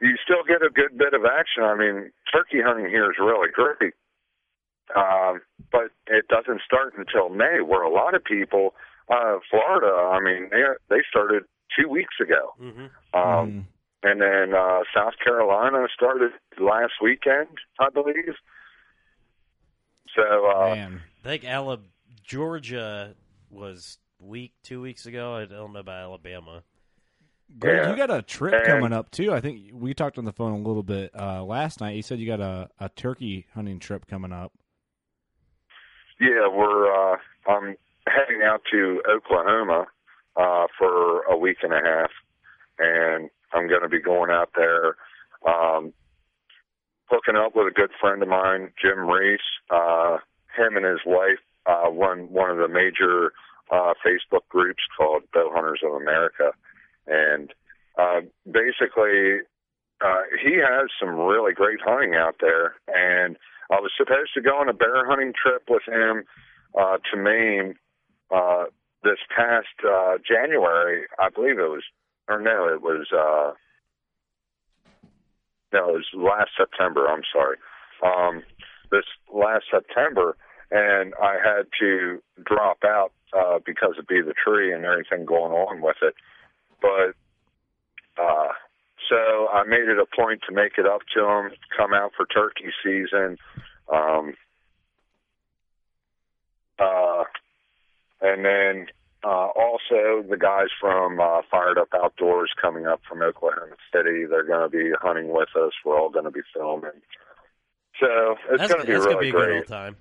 [0.00, 1.62] you still get a good bit of action.
[1.62, 3.94] I mean, turkey hunting here is really great.
[4.96, 5.40] Um,
[5.70, 8.74] but it doesn't start until May, where a lot of people,
[9.10, 11.44] uh, Florida, I mean, they they started
[11.78, 12.54] two weeks ago.
[12.60, 13.18] Mm-hmm.
[13.18, 13.66] Um,
[14.02, 16.30] And then uh, South Carolina started
[16.60, 17.48] last weekend,
[17.80, 18.34] I believe.
[20.14, 21.88] So, uh, Man, I think Alabama,
[22.22, 23.14] Georgia
[23.50, 25.34] was week two weeks ago.
[25.34, 26.62] I don't know about Alabama.
[27.58, 27.90] Greg, Yeah.
[27.90, 29.32] you got a trip And- coming up too.
[29.32, 31.96] I think we talked on the phone a little bit uh, last night.
[31.96, 34.52] You said you got a, a turkey hunting trip coming up.
[36.20, 37.16] yeah, we're uh,
[37.48, 37.76] I'm
[38.06, 39.86] heading out to Oklahoma
[40.36, 42.10] uh, for a week and a half,
[42.78, 44.96] and I'm going to be going out there,
[45.46, 45.92] um,
[47.06, 49.40] hooking up with a good friend of mine, Jim Reese.
[49.70, 50.18] Uh,
[50.56, 53.32] him and his wife uh, run one of the major
[53.70, 56.50] uh, Facebook groups called Bow Hunters of America,
[57.08, 57.52] and
[57.98, 59.40] uh, basically
[60.00, 62.74] uh, he has some really great hunting out there.
[62.88, 63.36] And
[63.70, 66.24] I was supposed to go on a bear hunting trip with him
[66.78, 67.74] uh, to Maine
[68.34, 68.64] uh,
[69.02, 71.02] this past uh, January.
[71.18, 71.84] I believe it was,
[72.28, 73.06] or no, it was.
[73.12, 73.54] Uh,
[75.72, 77.08] no, it was last September.
[77.08, 77.56] I'm sorry.
[78.02, 78.42] Um,
[78.90, 80.36] this last September,
[80.70, 85.52] and I had to drop out uh, because of Be the Tree and everything going
[85.52, 86.14] on with it.
[86.80, 87.14] But
[88.20, 88.52] uh,
[89.08, 92.26] so I made it a point to make it up to him, come out for
[92.26, 93.38] turkey season.
[93.92, 94.34] Um,
[96.78, 97.24] uh,
[98.20, 98.86] and then
[99.24, 104.26] uh, also the guys from uh, Fired Up Outdoors coming up from Oklahoma City.
[104.28, 105.72] They're going to be hunting with us.
[105.84, 106.90] We're all going to be filming.
[108.00, 109.56] So it's going to be really be a good great.
[109.56, 109.96] old time.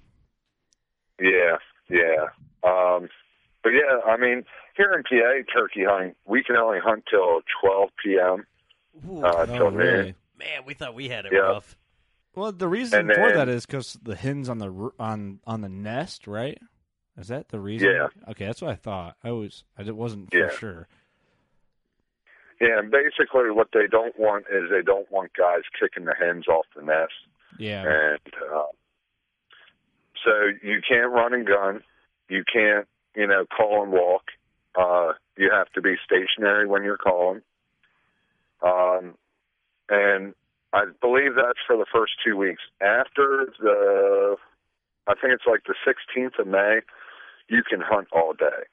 [1.19, 1.57] Yeah,
[1.89, 2.27] yeah.
[2.63, 3.09] Um,
[3.63, 4.43] but yeah, I mean,
[4.75, 8.45] here in PA, turkey hunting, we can only hunt till 12 p.m.
[9.09, 10.15] Ooh, Uh, till Oh, noon.
[10.37, 11.39] man, we thought we had it yeah.
[11.39, 11.75] rough.
[12.35, 15.69] Well, the reason And for that is because the hens on the on on the
[15.69, 16.59] nest, right?
[17.17, 17.89] Is that the reason?
[17.89, 18.07] Yeah.
[18.29, 19.15] Okay, that's what I thought.
[19.23, 20.49] I was I wasn't for Yeah.
[20.49, 20.87] sure.
[22.61, 26.47] Yeah, and basically what they don't want is they don't want guys kicking the hens
[26.47, 27.13] off the nest.
[27.59, 27.81] Yeah.
[27.83, 28.63] And uh,
[30.25, 30.31] so
[30.63, 31.83] you can't run and gun.
[32.29, 32.87] You can't,
[33.17, 34.23] you know, call and walk.
[34.75, 37.41] Uh, you have to be stationary when you're calling.
[38.61, 39.15] Um,
[39.89, 40.33] and
[40.73, 42.61] I believe that's for the first two weeks.
[42.81, 44.35] After the,
[45.07, 46.79] I think it's like the 16th of May,
[47.49, 48.65] you can hunt all day.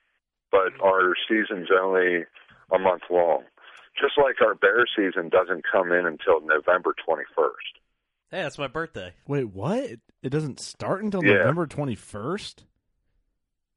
[0.51, 2.25] But our season's only
[2.73, 3.45] a month long.
[4.01, 7.81] Just like our bear season doesn't come in until November 21st.
[8.31, 9.13] Hey, that's my birthday.
[9.27, 9.79] Wait, what?
[9.79, 11.35] It, it doesn't start until Yeah.
[11.35, 12.65] November twenty first.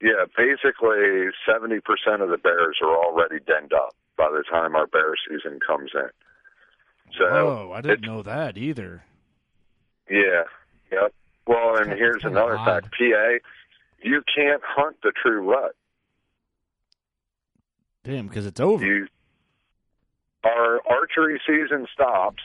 [0.01, 1.79] Yeah, basically 70%
[2.21, 6.09] of the bears are already denned up by the time our bear season comes in.
[7.17, 9.03] So, oh, I didn't know that either.
[10.09, 10.43] yeah,
[10.91, 11.13] yep.
[11.47, 12.83] Well, and That's here's another odd.
[12.83, 12.95] fact.
[12.97, 13.37] PA,
[14.03, 15.75] you can't hunt the true rut.
[18.03, 18.85] Damn, because it's over.
[18.85, 19.07] You,
[20.43, 22.43] our archery season stops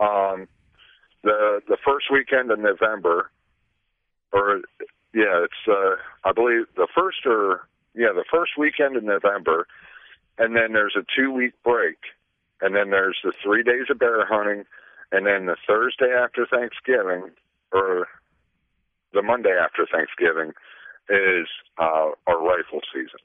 [0.00, 0.48] um,
[1.22, 3.30] the the first weekend of November,
[4.32, 4.60] or
[5.14, 9.66] yeah, it's uh, I believe the first or yeah the first weekend in November,
[10.38, 11.96] and then there's a two week break,
[12.60, 14.64] and then there's the three days of bear hunting,
[15.12, 17.30] and then the Thursday after Thanksgiving
[17.72, 18.06] or
[19.14, 20.52] the Monday after Thanksgiving
[21.08, 21.48] is
[21.78, 23.18] uh, our rifle season.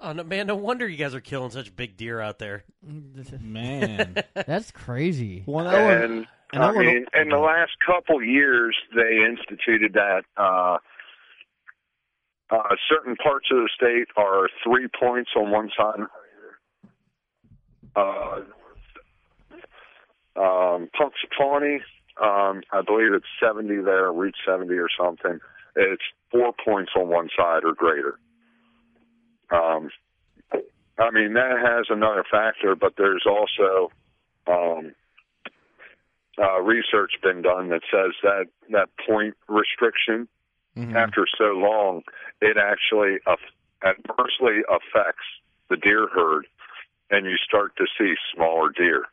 [0.00, 0.46] Oh no, man!
[0.48, 2.64] No wonder you guys are killing such big deer out there.
[3.40, 4.16] Man.
[4.34, 5.44] That's crazy.
[5.46, 9.92] Well, I would- and, and I I mean, in the last couple years, they instituted
[9.94, 10.78] that uh,
[12.52, 16.00] uh, certain parts of the state are three points on one side,
[17.96, 18.40] uh,
[20.36, 20.88] um.
[22.20, 25.40] Um, I believe it's 70 there, Route 70 or something.
[25.76, 28.18] It's four points on one side or greater.
[29.50, 29.90] Um,
[30.98, 33.90] I mean, that has another factor, but there's also
[34.46, 34.92] um,
[36.38, 40.28] uh, research been done that says that that point restriction,
[40.76, 40.94] Mhm.
[40.94, 42.02] after so long,
[42.40, 43.18] it actually
[43.82, 45.24] adversely affects
[45.68, 46.46] the deer herd,
[47.10, 49.04] and you start to see smaller deer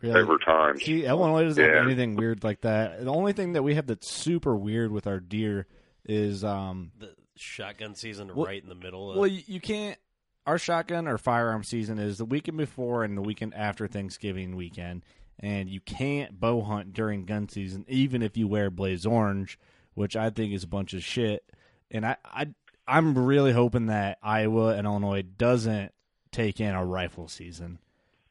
[0.00, 0.20] Really?
[0.20, 0.78] over time.
[0.78, 1.82] See, Illinois doesn't have Yeah.
[1.82, 3.04] anything weird like that.
[3.04, 5.66] The only thing that we have that's super weird with our deer
[6.04, 9.10] is um The shotgun season Well- right in the middle.
[9.10, 9.98] Of, well you, you can't
[10.46, 15.04] our shotgun or firearm season is the weekend before and the weekend after Thanksgiving weekend
[15.38, 19.58] and you can't bow hunt during gun season even if you wear blaze orange,
[19.98, 21.44] which I think is a bunch of shit.
[21.90, 22.46] And I I
[22.86, 25.92] I'm really hoping that Iowa and Illinois doesn't
[26.30, 27.78] take in a rifle season.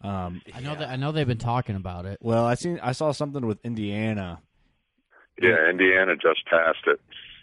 [0.02, 2.20] Um, I know that I know they've been talking about it.
[2.22, 4.42] well, I seen I saw something with Indiana
[5.42, 7.00] Yeah, Indiana just passed it.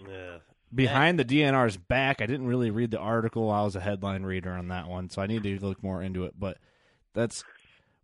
[0.09, 0.39] yeah.
[0.75, 2.23] behind the DNR's back.
[2.23, 3.51] I didn't really read the article.
[3.51, 6.25] I was a headline reader on that one, so I need to look more into
[6.25, 6.35] it.
[6.39, 6.59] But
[7.13, 7.45] that's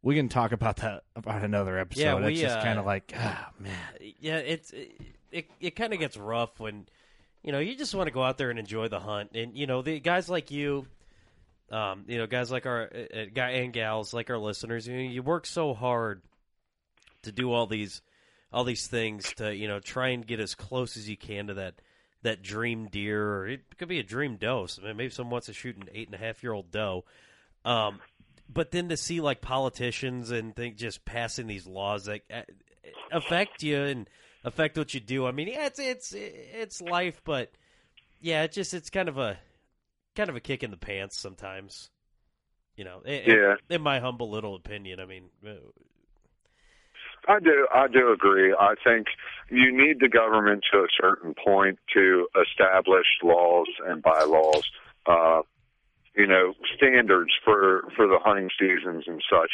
[0.02, 2.02] we can talk about that about another episode.
[2.02, 3.72] Yeah, we, it's just uh, kind of like ah man.
[4.18, 5.00] yeah, it's it
[5.30, 6.86] it, it kind of gets rough when
[7.42, 9.66] you know you just want to go out there and enjoy the hunt, and you
[9.66, 10.86] know the guys like you,
[11.70, 14.94] um, you know guys like our uh, uh, guy and gals like our listeners, you
[14.94, 16.22] know, you work so hard
[17.22, 18.02] to do all these
[18.52, 21.54] all these things to you know try and get as close as you can to
[21.54, 21.74] that
[22.22, 24.66] that dream deer, or it could be a dream doe.
[24.66, 27.04] So maybe someone wants to shoot an eight and a half year old doe.
[27.64, 28.00] Um,
[28.52, 32.42] but then to see like politicians and think just passing these laws that uh,
[33.12, 34.10] affect you and
[34.44, 35.26] affect what you do.
[35.26, 37.50] I mean, yeah, it's it's it's life, but
[38.20, 39.38] yeah, it just it's kind of a
[40.16, 41.90] kind of a kick in the pants sometimes.
[42.76, 43.54] You know, in, Yeah.
[43.68, 45.50] in my humble little opinion, I mean, uh,
[47.28, 47.68] I do.
[47.74, 48.54] I do agree.
[48.58, 49.08] I think
[49.50, 54.70] you need the government to a certain point to establish laws and bylaws,
[55.06, 55.42] uh,
[56.16, 59.50] you know, standards for for the hunting seasons and such.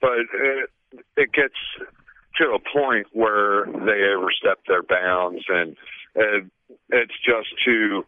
[0.00, 0.70] But it,
[1.16, 1.54] it gets
[2.38, 5.76] to a point where they overstep their bounds, and
[6.14, 6.44] it,
[6.90, 8.04] it's just too.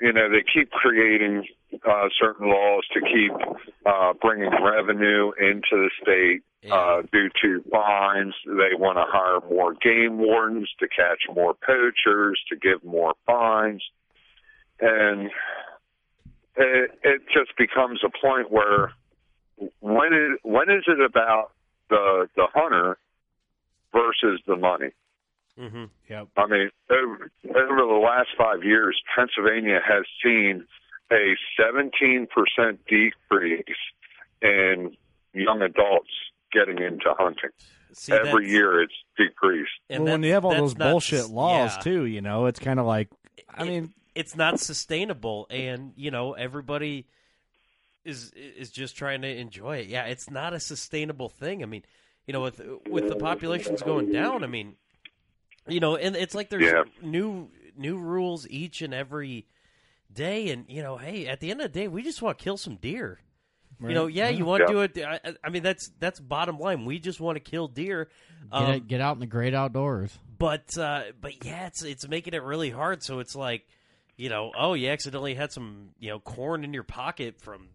[0.00, 1.46] You know, they keep creating
[1.88, 3.32] uh, certain laws to keep
[3.86, 8.34] uh, bringing revenue into the state uh, due to fines.
[8.46, 13.82] They want to hire more game wardens to catch more poachers, to give more fines.
[14.80, 15.30] And
[16.56, 18.92] it, it just becomes a point where
[19.80, 21.52] when is, when is it about
[21.90, 22.98] the, the hunter
[23.94, 24.90] versus the money?
[25.58, 25.84] mm-hmm.
[26.10, 26.28] Yep.
[26.36, 30.66] I mean, over, over the last five years, Pennsylvania has seen
[31.12, 32.26] a 17%
[32.88, 33.64] decrease
[34.42, 34.96] in
[35.32, 36.10] young adults
[36.52, 37.50] getting into hunting.
[37.92, 39.70] See, Every year it's decreased.
[39.88, 41.82] and well, when you have all those not bullshit laws yeah.
[41.82, 43.08] too, you know, it's kind of like
[43.48, 47.06] I It- mean, it's not sustainable, and you know everybody
[48.04, 49.86] is is just trying to enjoy it.
[49.86, 51.62] Yeah, it's not a sustainable thing.
[51.62, 51.84] I mean,
[52.26, 52.60] you know, with
[52.90, 54.76] with the populations going down, I mean,
[55.68, 56.84] you know, and it's like there's Yeah.
[57.02, 59.46] new new rules each and every
[60.12, 62.44] day, and you know, hey, at the end of the day, we just want to
[62.44, 63.20] kill some deer.
[63.80, 64.96] You know, yeah, you want to do it.
[65.04, 66.84] I, I mean, that's that's bottom line.
[66.86, 68.08] We just want to kill deer.
[68.50, 70.16] Get, Um, it- get out in the great outdoors.
[70.38, 73.02] but uh, but yeah, it's it's making it really hard.
[73.02, 73.66] So it's like,
[74.16, 77.68] you know, oh, you accidentally had some you know corn in your pocket from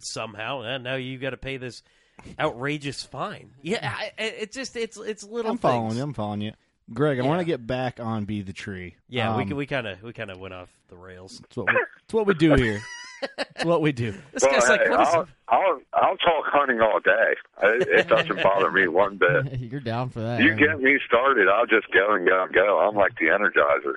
[0.00, 1.82] somehow, and now you got to pay this
[2.38, 3.50] outrageous fine.
[3.62, 5.50] Yeah, I, I- it's just it's it's little.
[5.52, 5.98] I'm following things.
[5.98, 6.02] you.
[6.04, 6.52] I'm following you,
[6.92, 7.18] Greg.
[7.20, 8.96] I want to get back on be the tree.
[9.08, 11.40] Yeah, Um, we we kind of we kind of went off the rails.
[11.44, 12.80] It's what, we, it's what we do here.
[13.22, 14.12] it's what we do.
[14.32, 17.34] This Well, guy's like, hey, what is I'll, I'll I'll talk hunting all day.
[17.62, 19.58] It, it doesn't bother me one bit.
[19.60, 20.40] You're down for that.
[20.40, 22.78] You aren't get me started, I'll just go and go and go.
[22.80, 23.94] I'm like the Energizer.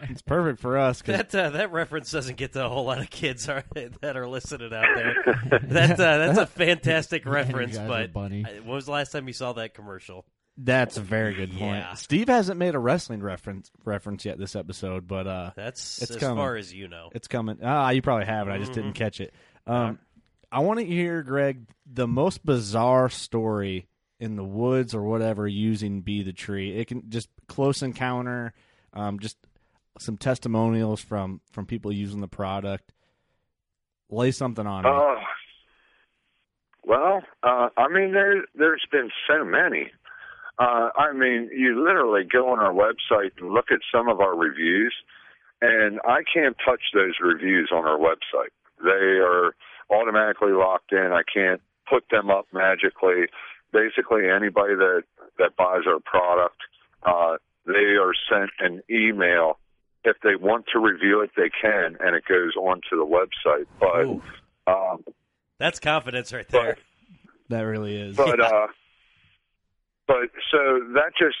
[0.10, 2.98] It's perfect for us 'cause that uh, that reference doesn't get to a whole lot
[3.00, 3.62] of kids are,
[4.00, 5.60] that are listening out there.
[5.64, 7.76] that uh, that's a fantastic reference.
[7.76, 8.44] Energizer But Bunny.
[8.46, 10.24] I- when was the last time you saw that commercial?
[10.60, 11.78] That's a very good point.
[11.78, 11.94] Yeah.
[11.94, 16.16] Steve hasn't made a wrestling reference reference yet this episode, but uh, That's It's as
[16.16, 16.36] coming.
[16.36, 17.10] far as you know.
[17.14, 17.58] It's coming.
[17.62, 18.52] Ah, you probably haven't.
[18.52, 19.32] I just didn't catch it.
[19.66, 19.98] Um,
[20.50, 23.86] I want to hear, Greg, the most bizarre story
[24.18, 28.52] in the woods or whatever using "Be the Tree." It can just close encounter,
[28.92, 29.36] um, just
[29.98, 32.92] some testimonials from from people using the product.
[34.10, 34.90] Lay something on me.
[34.90, 35.16] Oh,
[36.84, 39.90] well, uh, I mean, there there's been so many.
[40.58, 44.36] Uh, I mean, you literally go on our website and look at some of our
[44.36, 44.94] reviews,
[45.62, 48.50] and I can't touch those reviews on our website.
[48.82, 49.54] They are
[49.90, 51.12] automatically locked in.
[51.12, 53.26] I can't put them up magically.
[53.72, 55.02] Basically, anybody that
[55.38, 56.56] that buys our product,
[57.04, 57.36] uh,
[57.66, 59.58] they are sent an email.
[60.04, 63.66] If they want to review it, they can, and it goes onto the website.
[63.78, 65.04] But um,
[65.58, 66.78] That's confidence right there.
[67.48, 68.16] That really is.
[68.16, 68.66] but uh
[70.08, 71.36] but so that just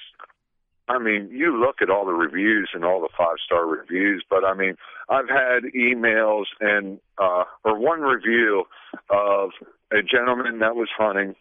[0.88, 4.44] I mean, you look at all the reviews and all the five star reviews, but
[4.44, 4.76] I mean,
[5.08, 8.64] I've had emails and uh or one review
[9.10, 9.50] of
[9.90, 11.34] a gentleman that was hunting.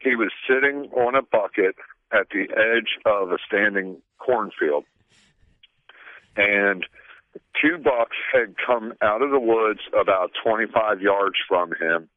[0.00, 1.74] He was sitting on a bucket
[2.12, 4.84] at the edge of a standing cornfield.
[6.36, 6.86] And
[7.60, 12.08] two bucks had come out of the woods about 25 yards from him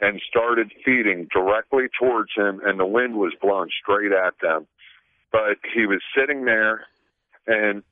[0.00, 4.66] and started feeding directly towards him, and the wind was blowing straight at them.
[5.32, 6.86] But he was sitting there,
[7.46, 7.82] and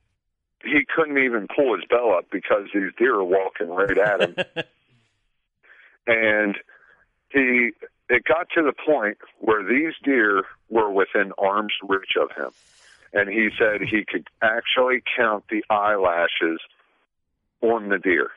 [0.63, 4.35] he couldn't even pull his bell up because these deer were walking right at him.
[6.07, 6.57] and
[7.29, 7.71] he,
[8.09, 12.51] it got to the point where these deer were within arm's reach of him,
[13.13, 16.59] and he said he could actually count the eyelashes
[17.61, 18.31] on the deer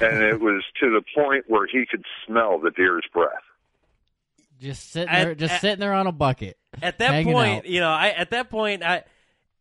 [0.00, 3.30] and it was to the point where he could smell the deer's breath.
[4.60, 6.56] Just sitting At- there, just at- sitting there on a bucket.
[6.80, 7.66] At that point, out.
[7.66, 9.04] you know, I at that point, I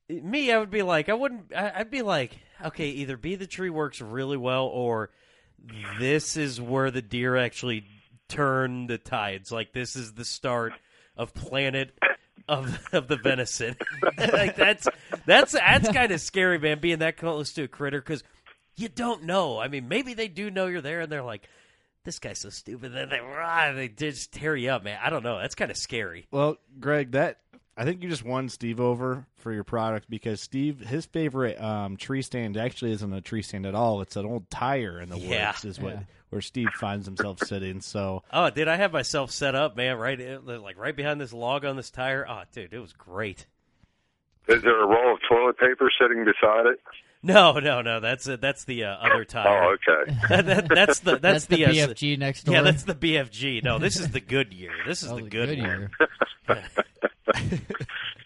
[0.09, 3.47] me, I would be like, I wouldn't, I, I'd be like, okay, either be the
[3.47, 5.09] tree works really well, or
[5.99, 7.85] this is where the deer actually
[8.27, 9.51] turn the tides.
[9.51, 10.73] Like this is the start
[11.17, 11.91] of Planet
[12.47, 13.75] of of the venison.
[14.17, 14.87] like that's
[15.25, 16.79] that's that's kind of scary, man.
[16.79, 18.23] Being that close to a critter because
[18.75, 19.59] you don't know.
[19.59, 21.47] I mean, maybe they do know you're there, and they're like.
[22.03, 22.93] This guy's so stupid.
[22.93, 24.97] Then they, rah, they just tear you up, man.
[25.03, 25.37] I don't know.
[25.37, 26.25] That's kind of scary.
[26.31, 27.41] Well, Greg, that
[27.77, 31.97] I think you just won Steve over for your product because Steve, his favorite um,
[31.97, 34.01] tree stand actually isn't a tree stand at all.
[34.01, 35.49] It's an old tire in the Yeah.
[35.51, 35.99] woods, is what Yeah.
[36.31, 37.81] where Steve finds himself sitting.
[37.81, 39.97] So Oh, did I have myself set up, man?
[39.99, 42.25] Right, like right behind this log on this tire.
[42.27, 43.45] Oh, dude, it was great.
[44.47, 46.79] Is there a roll of toilet paper sitting beside it?
[47.23, 47.99] No, no, no.
[47.99, 49.63] That's uh, that's the uh, other tire.
[49.63, 50.17] Oh, okay.
[50.43, 52.55] That- that's the that's, That's the uh, BFG next door.
[52.55, 53.63] Yeah, that's the BFG.
[53.63, 54.71] No, this is the Goodyear.
[54.87, 55.89] This is Oh, the the good, good one.
[56.47, 56.63] year.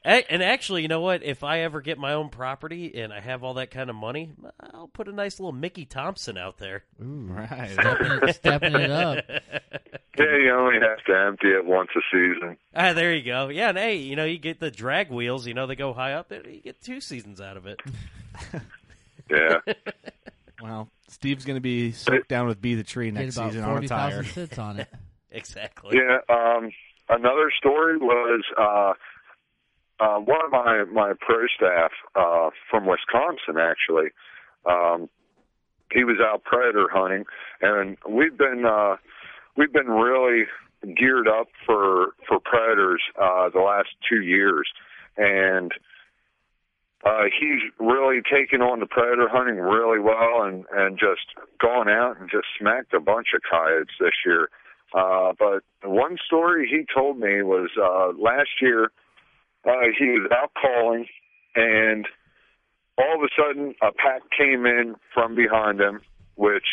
[0.07, 1.23] And actually, you know what?
[1.23, 4.29] If I ever get my own property and I have all that kind of money,
[4.71, 6.83] I'll put a nice little Mickey Thompson out there.
[6.99, 9.25] right, stepping, it, stepping it up.
[10.19, 12.55] Yeah, you only have to empty it once a season.
[12.75, 13.47] Ah, there you go.
[13.49, 15.47] Yeah, and hey, you know, you get the drag wheels.
[15.47, 16.31] You know, they go high up.
[16.31, 17.79] You get two seasons out of it.
[19.29, 19.59] Yeah.
[20.61, 23.83] well, Steve's going to be soaked down with Be the Tree next about season on
[23.83, 24.23] a tire.
[24.23, 24.87] sits on it.
[25.31, 25.97] exactly.
[25.97, 26.17] Yeah.
[26.29, 26.71] Um,
[27.09, 28.93] another story was uh,
[30.03, 34.09] uh, one of my my pro staff uh, from Wisconsin actually.
[34.65, 35.09] Um,
[35.91, 37.25] he was out predator hunting,
[37.61, 38.97] and we've been uh,
[39.55, 40.45] we've been really
[40.97, 44.67] geared up for for predators uh, the last two years,
[45.17, 45.71] and
[47.05, 52.19] uh, he's really taken on the predator hunting really well, and and just gone out
[52.19, 54.49] and just smacked a bunch of coyotes this year.
[54.93, 58.85] Uh, but one story he told me was uh, last year
[59.65, 61.05] uh, he was out calling,
[61.55, 62.07] and
[62.97, 66.01] all of a sudden a pack came in from behind him,
[66.35, 66.65] which,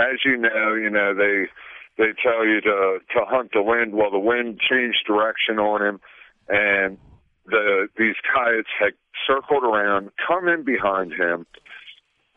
[0.00, 1.46] as you know, you know they
[1.96, 3.94] they tell you to to hunt the wind.
[3.94, 6.00] Well, the wind changed direction on him,
[6.48, 6.98] and
[7.52, 8.94] the these coyotes had
[9.26, 11.46] circled around, come in behind him,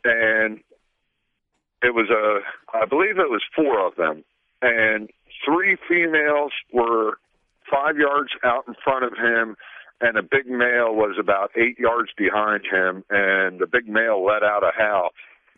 [0.03, 0.59] and
[1.81, 4.23] it was a I believe it was four of them,
[4.61, 5.09] and
[5.43, 7.17] three females were
[7.69, 9.55] five yards out in front of him,
[10.01, 14.43] and a big male was about eight yards behind him, and the big male let
[14.43, 15.09] out a howl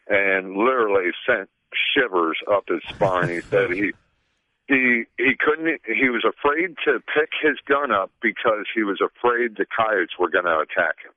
[0.07, 3.29] and literally sent shivers up his spine.
[3.29, 3.91] He said he
[4.67, 9.55] he he couldn't he was afraid to pick his gun up because he was afraid
[9.57, 11.13] the coyotes were going to attack him.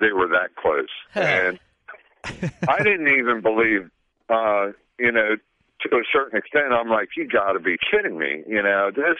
[0.00, 1.58] They were that close, and
[2.68, 3.90] I didn't even believe.
[4.28, 5.36] uh, You know,
[5.82, 8.42] to a certain extent, I'm like, you got to be kidding me.
[8.46, 9.16] You know, this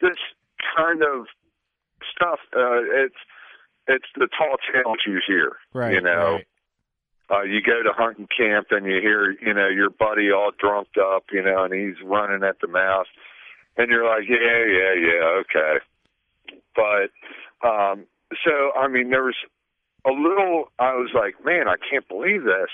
[0.00, 0.18] this
[0.76, 1.26] kind of
[2.14, 2.40] stuff.
[2.54, 3.16] Uh, it's
[3.86, 5.56] it's the tall tales you hear.
[5.72, 6.34] Right, You know.
[6.36, 6.46] right.
[7.30, 10.88] Uh, you go to hunting camp and you hear, you know, your buddy all drunk
[11.00, 13.06] up, you know, and he's running at the mouth,
[13.76, 15.84] and you're like, yeah, yeah, yeah, okay.
[16.74, 18.06] But um,
[18.44, 19.36] so, I mean, there was
[20.06, 20.72] a little.
[20.78, 22.70] I was like, man, I can't believe this.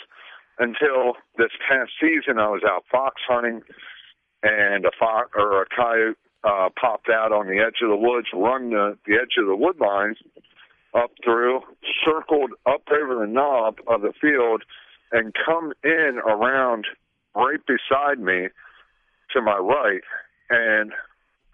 [0.59, 3.61] Until this past season, I was out fox hunting,
[4.43, 8.29] and a fox or a coyote uh, popped out on the edge of the woods,
[8.33, 10.17] run the the edge of the wood lines
[10.97, 11.61] up through,
[12.05, 14.63] circled up over the knob of the field,
[15.13, 16.87] and come in around
[17.35, 18.49] right beside me
[19.33, 20.03] to my right,
[20.51, 20.93] and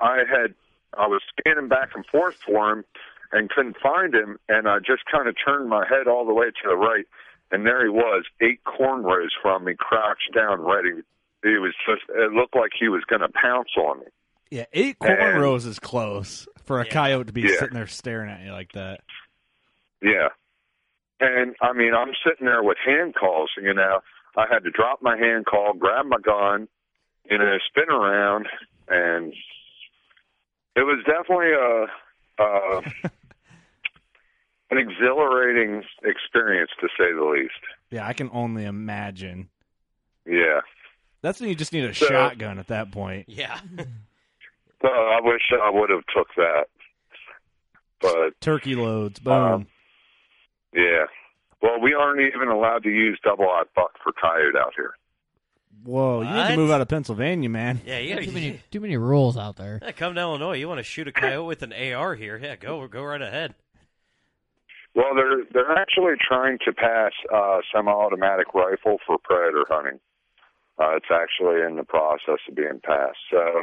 [0.01, 0.55] I had
[0.97, 2.84] I was scanning back and forth for him
[3.32, 6.47] and couldn't find him, and I just kind of turned my head all the way
[6.47, 7.07] to the right,
[7.51, 10.90] and there he was, eight cornrows from me, crouched down, ready.
[11.43, 14.07] He was just it looked like he was going to pounce on me.
[14.51, 17.57] Yeah, eight And- cornrows is close for a coyote to be Yeah.
[17.59, 19.01] sitting there staring at you like that.
[20.03, 20.28] Yeah.
[21.20, 24.00] And I mean, I'm sitting there with hand calls, you know.
[24.36, 26.66] I had to drop my hand call, grab my gun,
[27.30, 28.46] you know, spin around,
[28.88, 29.32] and
[30.74, 32.82] it was definitely a, a
[34.70, 37.53] an exhilarating experience to say the least.
[37.90, 39.50] Yeah, I can only imagine.
[40.26, 40.61] Yeah.
[41.20, 43.26] That's when you just need a So- shotgun at that point.
[43.28, 43.61] Yeah.
[44.84, 46.64] Uh, I wish I would have took that,
[48.00, 49.32] but Turkey loads, boom.
[49.32, 49.66] Um,
[50.72, 51.04] yeah.
[51.60, 54.94] Well, we aren't even allowed to use double-eyed buck for coyote out here.
[55.84, 56.56] Whoa, you need to What?
[56.56, 57.80] move out of Pennsylvania, man.
[57.84, 59.78] Yeah, you Too got many, too many rules out there.
[59.82, 60.54] Yeah, come to Illinois.
[60.58, 62.36] You want to shoot a coyote with an AR here?
[62.40, 63.54] Yeah, go go right ahead.
[64.94, 69.98] Well, they're they're actually trying to pass uh, semi-automatic rifle for predator hunting.
[70.78, 73.62] Uh, it's actually in the process of being passed, so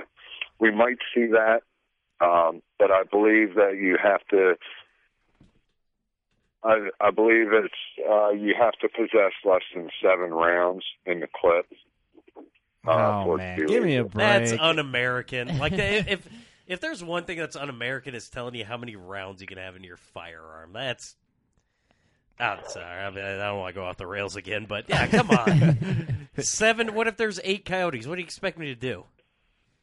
[0.59, 1.61] we might see that.
[2.21, 4.55] Um, but I believe that you have to.
[6.63, 7.73] I, I believe it's
[8.09, 11.65] uh, you have to possess less than seven rounds in the clip.
[12.87, 14.13] Uh, oh man, give me a break.
[14.15, 15.57] That's un-American.
[15.57, 16.27] Like if if-
[16.67, 19.75] if there's one thing that's un-American is telling you how many rounds you can have
[19.75, 20.71] in your firearm.
[20.71, 21.15] That's.
[22.39, 22.85] I'm sorry.
[22.85, 26.27] I, mean, I don't want to go off the rails again, but yeah, come on.
[26.37, 26.93] Seven.
[26.93, 28.05] What if there's eight coyotes?
[28.07, 29.05] What do you expect me to do?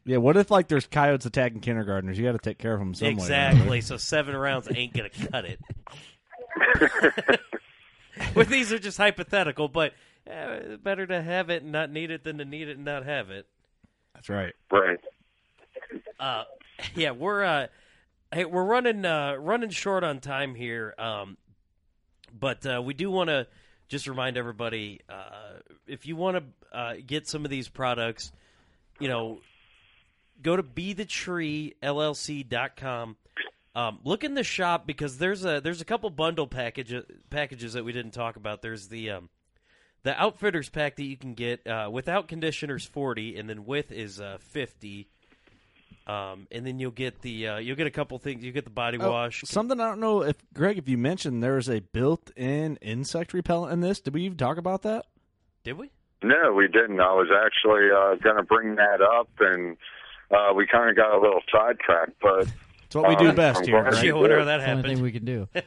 [0.05, 2.17] yeah, what if like there's coyotes attacking kindergartners?
[2.17, 3.13] You got to take care of them some way.
[3.15, 3.81] exactly.
[3.81, 5.59] So seven rounds ain't gonna cut it.
[8.35, 9.93] well, these are just hypothetical, but
[10.31, 13.05] uh, better to have it and not need it than to need it and not
[13.05, 13.47] have it.
[14.15, 14.55] That's right.
[14.71, 14.99] Right.
[16.19, 16.45] Uh,
[16.95, 17.67] yeah, we're uh,
[18.33, 20.95] hey, we're running uh, running short on time here.
[20.99, 21.37] Um,
[22.39, 23.47] but uh, we do want to
[23.89, 26.45] just remind everybody uh, if you want to
[26.77, 28.33] uh, get some of these products,
[28.99, 29.41] you know,
[30.43, 33.17] go to bethetreellc.com.
[33.77, 37.85] Um, look in the shop because there's a there's a couple bundle packages packages that
[37.85, 38.63] we didn't talk about.
[38.63, 39.29] There's the um,
[40.03, 44.19] the outfitters pack that you can get uh, without conditioners forty, and then with is
[44.19, 45.09] uh, fifty.
[46.07, 48.43] Um, and then you'll get the uh, you'll get a couple things.
[48.45, 49.43] You get the body Oh, wash.
[49.45, 53.81] something I don't know if Greg, if you mentioned there's a built-in insect repellent in
[53.81, 54.01] this.
[54.01, 55.05] Did we even talk about that?
[55.65, 55.91] Did we?
[56.23, 57.01] No, we didn't.
[57.01, 59.77] I was actually uh, going to bring that up, and
[60.31, 62.13] uh, we kind of got a little sidetracked.
[62.23, 62.47] But
[62.87, 63.83] It's what we do um, best I'm here.
[63.83, 64.05] glad Greg.
[64.05, 65.49] you wonder how that That's the only thing we can do.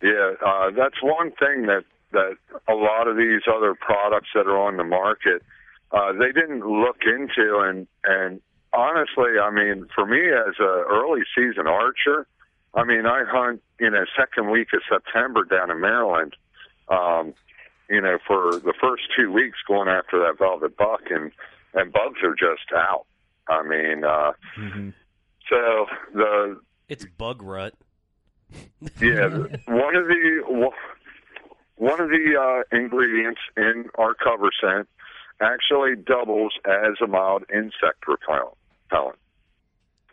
[0.00, 1.82] Yeah, uh, that's one thing that
[2.12, 2.36] that
[2.68, 5.42] a lot of these other products that are on the market
[5.90, 8.40] uh, they didn't look into, and and
[8.72, 12.26] honestly, I mean, for me as a early season archer,
[12.74, 16.36] I mean, I hunt you know second week of September down in Maryland.
[16.88, 17.34] Um,
[17.90, 21.32] you know, for the first two weeks going after that velvet buck, and
[21.74, 23.06] and bugs are just out.
[23.48, 24.92] I mean, uh, Mhm.
[25.48, 27.74] So the It's bug rut.
[29.00, 29.28] yeah,
[29.66, 30.70] one of the
[31.76, 32.34] one of the
[32.72, 34.88] uh, ingredients in our cover scent
[35.40, 38.54] actually doubles as a mild insect repellent.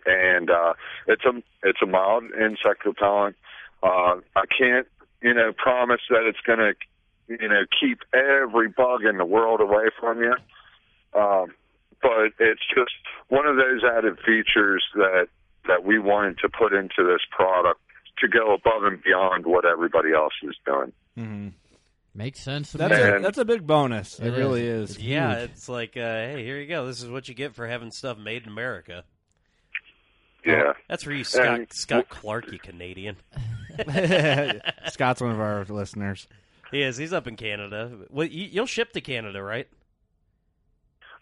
[0.06, 0.74] And uh,
[1.08, 3.36] it's a it's a mild insect repellent.
[3.82, 4.88] Uh, I can't
[5.22, 6.74] you know promise that it's going to
[7.28, 10.36] you know keep every bug in the world away from you.
[11.20, 11.56] Um,
[12.06, 12.92] but it's just
[13.30, 15.28] one of those added features that
[15.68, 17.80] that we wanted to put into this product
[18.20, 20.92] to go above and beyond what everybody else is doing.
[21.18, 21.54] Mhm.
[22.14, 23.02] Makes sense to That's me.
[23.02, 24.20] a, that's a big bonus.
[24.20, 24.38] It, It is.
[24.40, 24.90] really is.
[24.92, 25.50] It's Yeah, huge.
[25.50, 26.86] it's like, uh, hey, here you go.
[26.86, 29.04] This is what you get for having stuff made in America.
[30.46, 30.74] Yeah.
[30.88, 33.18] That's for you, Scott And- Scott Clark, you Canadian.
[34.92, 36.28] Scott's one of our listeners.
[36.72, 36.98] He is.
[36.98, 37.92] He's up in Canada.
[38.10, 39.68] Well, you, you'll ship to Canada, right?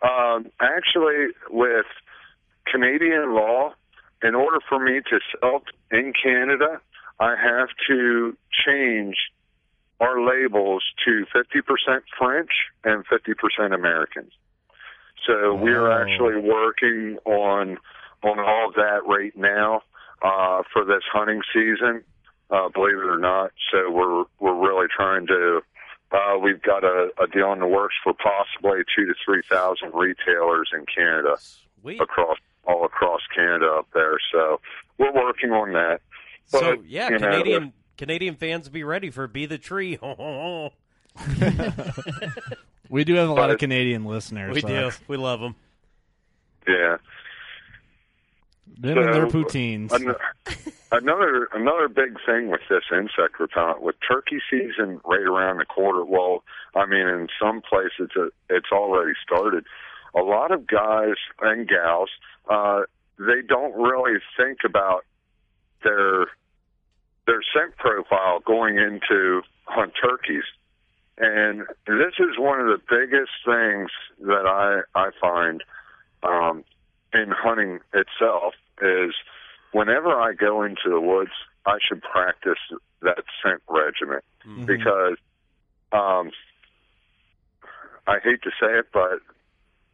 [0.04, 1.86] Um, actually, with
[2.66, 3.74] Canadian law,
[4.22, 6.82] in order for me to sell in Canada,
[7.20, 9.16] I have to change
[10.00, 12.50] our labels to 50% French
[12.84, 14.30] and 50% American.
[15.26, 17.78] So we are actually working on
[18.24, 19.82] on all of that right now
[20.22, 22.04] uh, for this hunting season.
[22.50, 25.62] Uh, believe it or not, so we're we're really trying to.
[26.14, 29.92] Uh, we've got a, a deal in the works for possibly two to three thousand
[29.94, 31.38] retailers in Canada
[31.82, 32.00] Sweet.
[32.00, 34.20] across all across Canada up there.
[34.32, 34.62] So
[34.98, 36.02] we're working on that.
[36.46, 39.98] So yeah, you know, Canadian Canadian fans be ready for Be the Tree.
[42.94, 44.54] We do have a lot of Canadian listeners.
[44.54, 44.92] we so do.
[45.08, 45.56] We love them.
[46.68, 46.98] Yeah.
[48.78, 49.92] Them and their So, poutines.
[49.94, 50.16] an-
[50.92, 56.06] Another another big thing with this insect repellent, with turkey season right around the quarter.
[56.06, 56.44] Well,
[56.76, 59.66] I mean, in some places it, it's already started.
[60.14, 62.12] A lot of guys and gals,
[62.48, 62.82] uh,
[63.18, 65.04] they don't really think about
[65.84, 66.28] their
[67.26, 70.44] their scent profile going into hunt turkeys.
[71.18, 73.90] And this is one of the biggest things
[74.28, 75.64] that I I find
[76.22, 76.64] um,
[77.16, 79.14] in hunting itself is
[79.72, 81.32] whenever I go into the woods,
[81.66, 82.60] I should practice
[83.02, 84.24] that scent regiment
[84.66, 85.18] because
[85.92, 86.32] um,
[88.08, 89.20] I hate to say it, but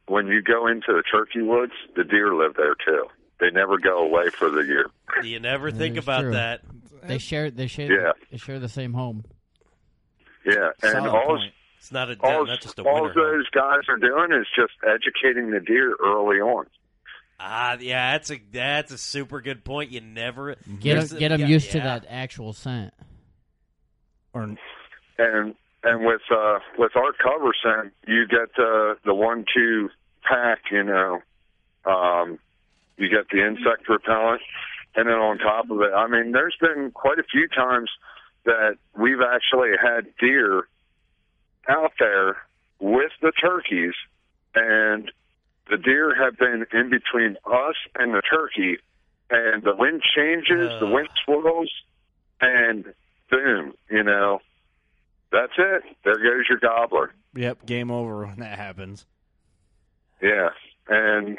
[0.07, 3.05] when you go into the turkey woods, the deer live there too.
[3.39, 4.89] They never go away for the year.
[5.23, 6.33] You never think is about true.
[6.33, 6.61] that.
[7.03, 7.49] They share.
[7.51, 7.91] They share.
[7.91, 8.11] Yeah.
[8.31, 9.23] They share the same home.
[10.45, 11.53] Yeah, and Solid all point.
[11.77, 13.21] It's not a all, not just a all winter.
[13.21, 13.37] home.
[13.37, 16.65] those guys are doing is just educating the deer early on.
[17.39, 19.91] Ah, yeah, that's a that's a super good point.
[19.91, 22.93] You never Get there's them, a- get 'em yeah, used to that actual scent.
[24.33, 24.43] Or
[25.17, 29.89] and and with uh with our cover scent you get the the one two
[30.23, 31.21] pack you know
[31.85, 32.37] um
[32.97, 34.41] you get the insect repellent
[34.95, 37.89] and then on top of it i mean there's been quite a few times
[38.45, 40.67] that we've actually had deer
[41.67, 42.37] out there
[42.79, 43.93] with the turkeys
[44.55, 45.11] and
[45.69, 48.77] the deer have been in between us and the turkey
[49.29, 51.71] and the wind changes the wind swirls
[52.41, 52.85] and
[53.29, 54.39] boom you know
[55.31, 55.83] that's it.
[56.03, 57.13] There goes your gobbler.
[57.35, 59.05] yep, game over when that happens.
[60.21, 60.49] Yeah,
[60.87, 61.37] and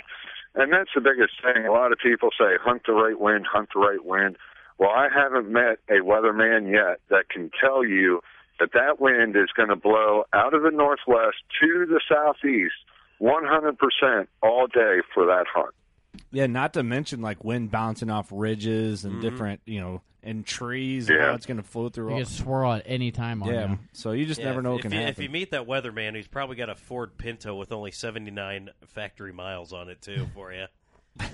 [0.54, 1.66] and that's the biggest thing.
[1.66, 4.36] A lot of people say hunt the right wind, hunt the right wind.
[4.78, 8.20] Well, I haven't met a weatherman yet that can tell you
[8.58, 12.74] that that wind is going to blow out of the northwest to the southeast
[13.20, 15.74] 100% all day for that hunt.
[16.32, 21.08] Yeah, not to mention like wind bouncing off ridges and different, you know, and trees.
[21.08, 21.26] and Yeah.
[21.26, 22.08] how it's going to flow through.
[22.08, 23.78] You all- can swirl at any time on yeah, you.
[23.92, 25.10] so you just Yeah, never know what if can you, happen.
[25.12, 29.32] If you meet that weatherman, he's probably got a Ford Pinto with only 79 factory
[29.32, 30.66] miles on it, too, for you.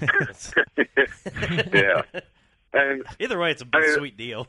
[1.72, 2.02] Yeah.
[2.72, 4.46] And Either way, it's a I- sweet deal.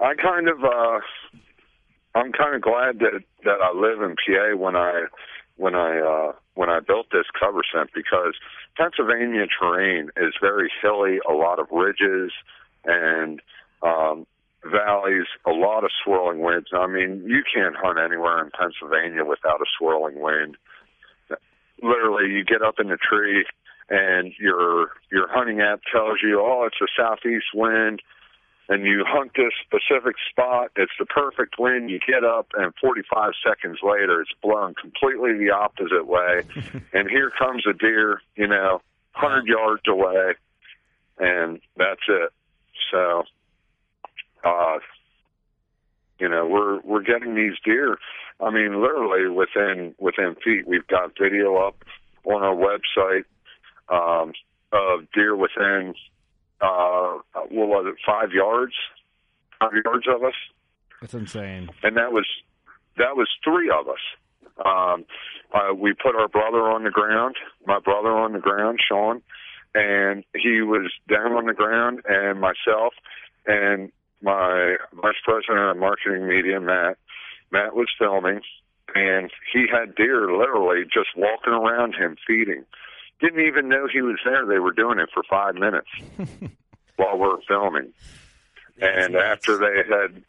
[0.00, 1.00] I kind of uh
[2.14, 5.06] I'm kind of glad that that I live in PA when I
[5.58, 8.34] when I uh when I built this cover scent because
[8.76, 12.32] Pennsylvania terrain is very hilly, a lot of ridges
[12.84, 13.42] and
[13.82, 14.26] um
[14.64, 16.68] valleys, a lot of swirling winds.
[16.72, 20.56] I mean, you can't hunt anywhere in Pennsylvania without a swirling wind.
[21.82, 23.44] Literally, you get up in the tree
[23.88, 28.02] and your your hunting app tells you, "Oh, it's a southeast wind."
[28.68, 31.90] And you hunt this specific spot, it's the perfect wind.
[31.90, 36.42] You get up, and 45 seconds later, it's blown completely the opposite way.
[36.92, 38.82] and here comes a deer, you know,
[39.18, 40.34] 100 yards away,
[41.18, 42.30] and that's it.
[42.92, 43.24] So,
[44.44, 44.78] uh,
[46.18, 47.98] you know, we're we're getting these deer.
[48.40, 50.66] I mean, literally within within feet.
[50.66, 51.76] We've got video up
[52.24, 53.24] on our website
[53.88, 54.32] um,
[54.72, 55.94] of deer within
[56.60, 57.18] uh,
[57.50, 58.74] what was it, five yards,
[59.60, 60.34] five yards of us,
[61.00, 61.70] That's insane.
[61.82, 62.26] and that was
[62.96, 64.64] that was three of us.
[64.64, 65.04] Um,
[65.54, 67.36] uh, we put our brother on the ground,
[67.66, 69.22] my brother on the ground, Sean,
[69.74, 72.94] and he was down on the ground, and myself
[73.46, 73.90] and
[74.20, 76.98] my vice president of marketing media, Matt.
[77.52, 78.40] Matt was filming,
[78.94, 82.64] and he had deer literally just walking around him feeding.
[83.20, 84.46] Didn't even know he was there.
[84.46, 85.88] They were doing it for five minutes
[86.96, 87.92] while we're filming.
[88.80, 90.22] And after they had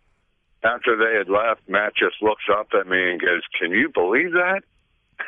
[0.64, 4.32] after they had left, Matt just looks up at me and goes, "Can you believe
[4.34, 4.61] that?"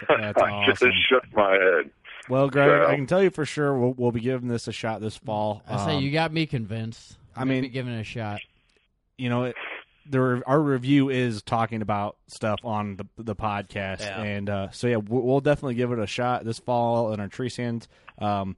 [0.10, 1.92] That's I just shook my head.
[2.30, 4.72] Well, Greg, So- I can tell you for sure we'll, we'll be giving this a
[4.72, 5.62] shot this fall.
[5.68, 7.18] I say Um, you got me convinced.
[7.36, 8.42] I mean- be giving it a shot.
[9.18, 9.56] you know, it,
[10.10, 14.22] the our review is talking about stuff on the the podcast, Yeah.
[14.22, 17.28] and uh, so yeah, we'll, we'll definitely give it a shot this fall in our
[17.28, 17.88] tree stands.
[18.20, 18.56] Um,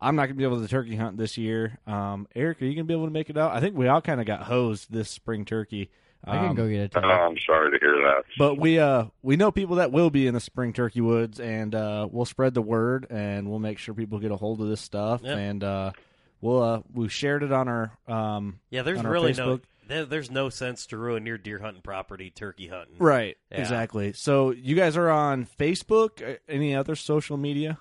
[0.00, 1.78] I'm not gonna be able to turkey hunt this year.
[1.86, 3.52] Um, Eric, are you gonna be able to make it out?
[3.52, 5.90] I think we all kind of got hosed this spring turkey.
[6.24, 6.92] I can Um, go get it.
[6.96, 8.24] Oh, I'm sorry to hear that.
[8.38, 11.74] But we uh we know people that will be in the spring turkey woods, and
[11.74, 14.80] uh, we'll spread the word, and we'll make sure people get a hold of this
[14.80, 15.38] stuff, Yep.
[15.38, 15.92] and uh,
[16.40, 19.60] we'll uh, we shared it on our um Yeah, there's on our really no Facebook.
[19.60, 22.96] there, there's no sense to ruin your deer hunting property turkey hunting.
[22.98, 23.60] right Yeah.
[23.60, 24.12] exactly.
[24.12, 27.78] So you guys are on Facebook, Uh, any other social media?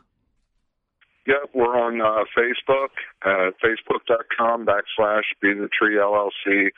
[1.28, 2.90] Yep, we're on uh, Facebook,
[3.24, 6.70] uh, facebook.com backslash Be the Tree LLC.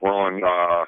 [0.00, 0.86] We're on uh,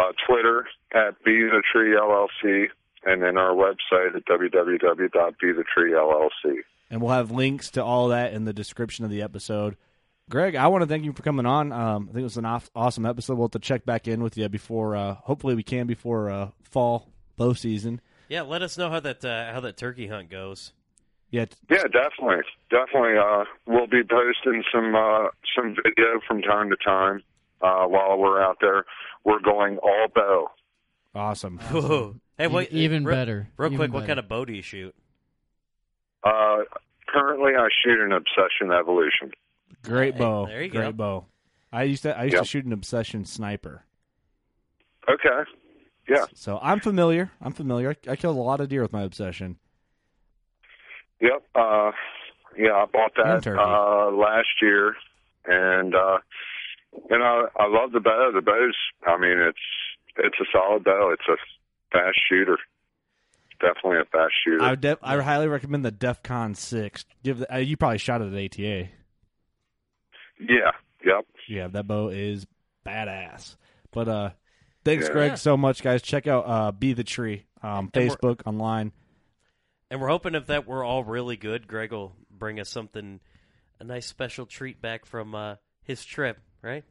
[0.00, 2.66] uh, Twitter at Be the Tree LLC,
[3.04, 6.56] and then our website at www.bethetreellc.
[6.90, 9.76] and we'll have links to all that in the description of the episode.
[10.30, 11.70] Greg, I want to thank you for coming on.
[11.70, 13.34] Um, I think it was an aw- awesome episode.
[13.36, 16.48] We'll have to check back in with you before, uh, hopefully, we can before uh,
[16.62, 18.00] fall bow season.
[18.28, 20.72] Yeah, let us know how that uh, how that turkey hunt goes.
[21.30, 23.18] Yeah, Yeah, definitely, definitely.
[23.18, 27.22] Uh, we'll be posting some uh, some video from time to time
[27.60, 28.84] uh, while we're out there.
[29.24, 30.46] We're going all bow.
[31.14, 31.58] awesome.
[31.58, 32.14] Whoa.
[32.38, 33.48] Hey, wait, E- even real- better.
[33.58, 34.94] Real Even quick, what kind of bow do you shoot?
[36.24, 36.58] Uh,
[37.08, 39.32] currently, I shoot an Obsession Evolution.
[39.84, 40.46] Great Hey, bow.
[40.46, 40.92] there you Great go.
[40.92, 41.26] bow.
[41.72, 42.42] I used to I used Yep.
[42.42, 43.84] to shoot an obsession sniper.
[45.08, 45.50] Okay.
[46.08, 46.26] Yeah.
[46.34, 47.30] So I'm familiar.
[47.40, 47.90] I'm familiar.
[48.06, 49.56] I, I killed a lot of deer with my obsession.
[51.20, 51.42] Yep.
[51.54, 51.92] Uh,
[52.56, 54.94] yeah, I bought that uh, last year,
[55.46, 56.18] and uh,
[57.10, 58.30] you know I love the bow.
[58.34, 58.76] The bow's.
[59.06, 59.58] I mean, it's
[60.16, 61.10] it's a solid bow.
[61.12, 61.36] It's a
[61.92, 62.58] fast shooter.
[63.60, 64.62] Definitely a fast shooter.
[64.62, 67.04] I would def- I highly recommend the DEFCON six.
[67.22, 68.88] Give the, uh, you probably shot it at ATA.
[70.40, 70.70] Yeah.
[71.04, 71.26] Yep.
[71.48, 72.46] Yeah, that bow is
[72.86, 73.56] badass.
[73.92, 74.30] But uh,
[74.84, 75.12] thanks, Yeah.
[75.12, 76.00] Greg, so much, guys.
[76.02, 78.92] Check out uh, Be the Tree, um, And Facebook, online.
[79.90, 83.20] And we're hoping if that we're all really good, Greg will bring us something,
[83.78, 86.84] a nice special treat back from uh, his trip, right?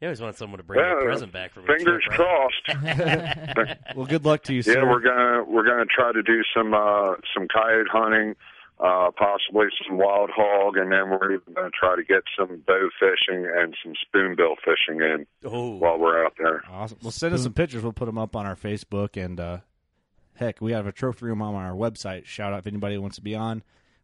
[0.00, 2.20] You always want someone to bring you Yeah, a present back from a Fingers trip,
[2.20, 3.34] right?
[3.66, 3.78] crossed.
[3.96, 4.86] Well, good luck to you, yeah, sir.
[4.88, 8.36] we're gonna we're gonna try to do some uh, some coyote hunting,
[8.80, 12.88] uh, possibly some wild hog, and then we're even gonna try to get some bow
[13.00, 16.62] fishing and some spoonbill fishing in Oh, while we're out there.
[16.70, 16.98] Awesome.
[17.02, 17.82] Well, send us some pictures.
[17.82, 19.22] We'll put them up on our Facebook.
[19.22, 19.58] And uh,
[20.34, 22.26] heck, we have a trophy room on our website.
[22.26, 23.62] Shout out if anybody wants to be on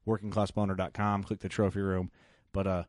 [0.08, 1.22] workingclassboner.com.
[1.24, 2.10] Click the trophy room.
[2.52, 2.82] But uh,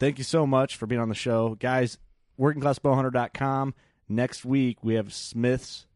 [0.00, 1.54] thank you so much for being on the show.
[1.54, 1.98] Guys,
[2.40, 3.74] workingclassbowhunter.com.
[4.08, 5.86] Next week, we have Smith's,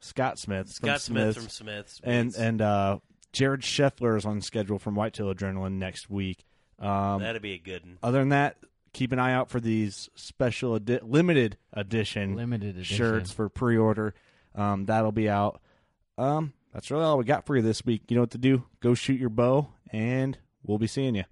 [0.00, 0.66] Scott Smith.
[0.66, 1.38] from Scott Smith Smith's.
[1.38, 2.00] from Smith's.
[2.04, 2.98] and and uh,
[3.32, 6.44] Jared Scheffler is on schedule from Whitetail Adrenaline next week.
[6.78, 7.98] Um, That'd be a good one.
[8.02, 8.56] other than that,
[8.92, 12.96] keep an eye out for these special edi- limited edition Limited edition.
[12.96, 14.14] shirts for pre-order.
[14.54, 15.60] Um, that'll be out.
[16.16, 18.02] Um, that's really all we got for you this week.
[18.08, 18.64] You know what to do?
[18.80, 21.24] Go shoot your bow, and we'll be seeing you.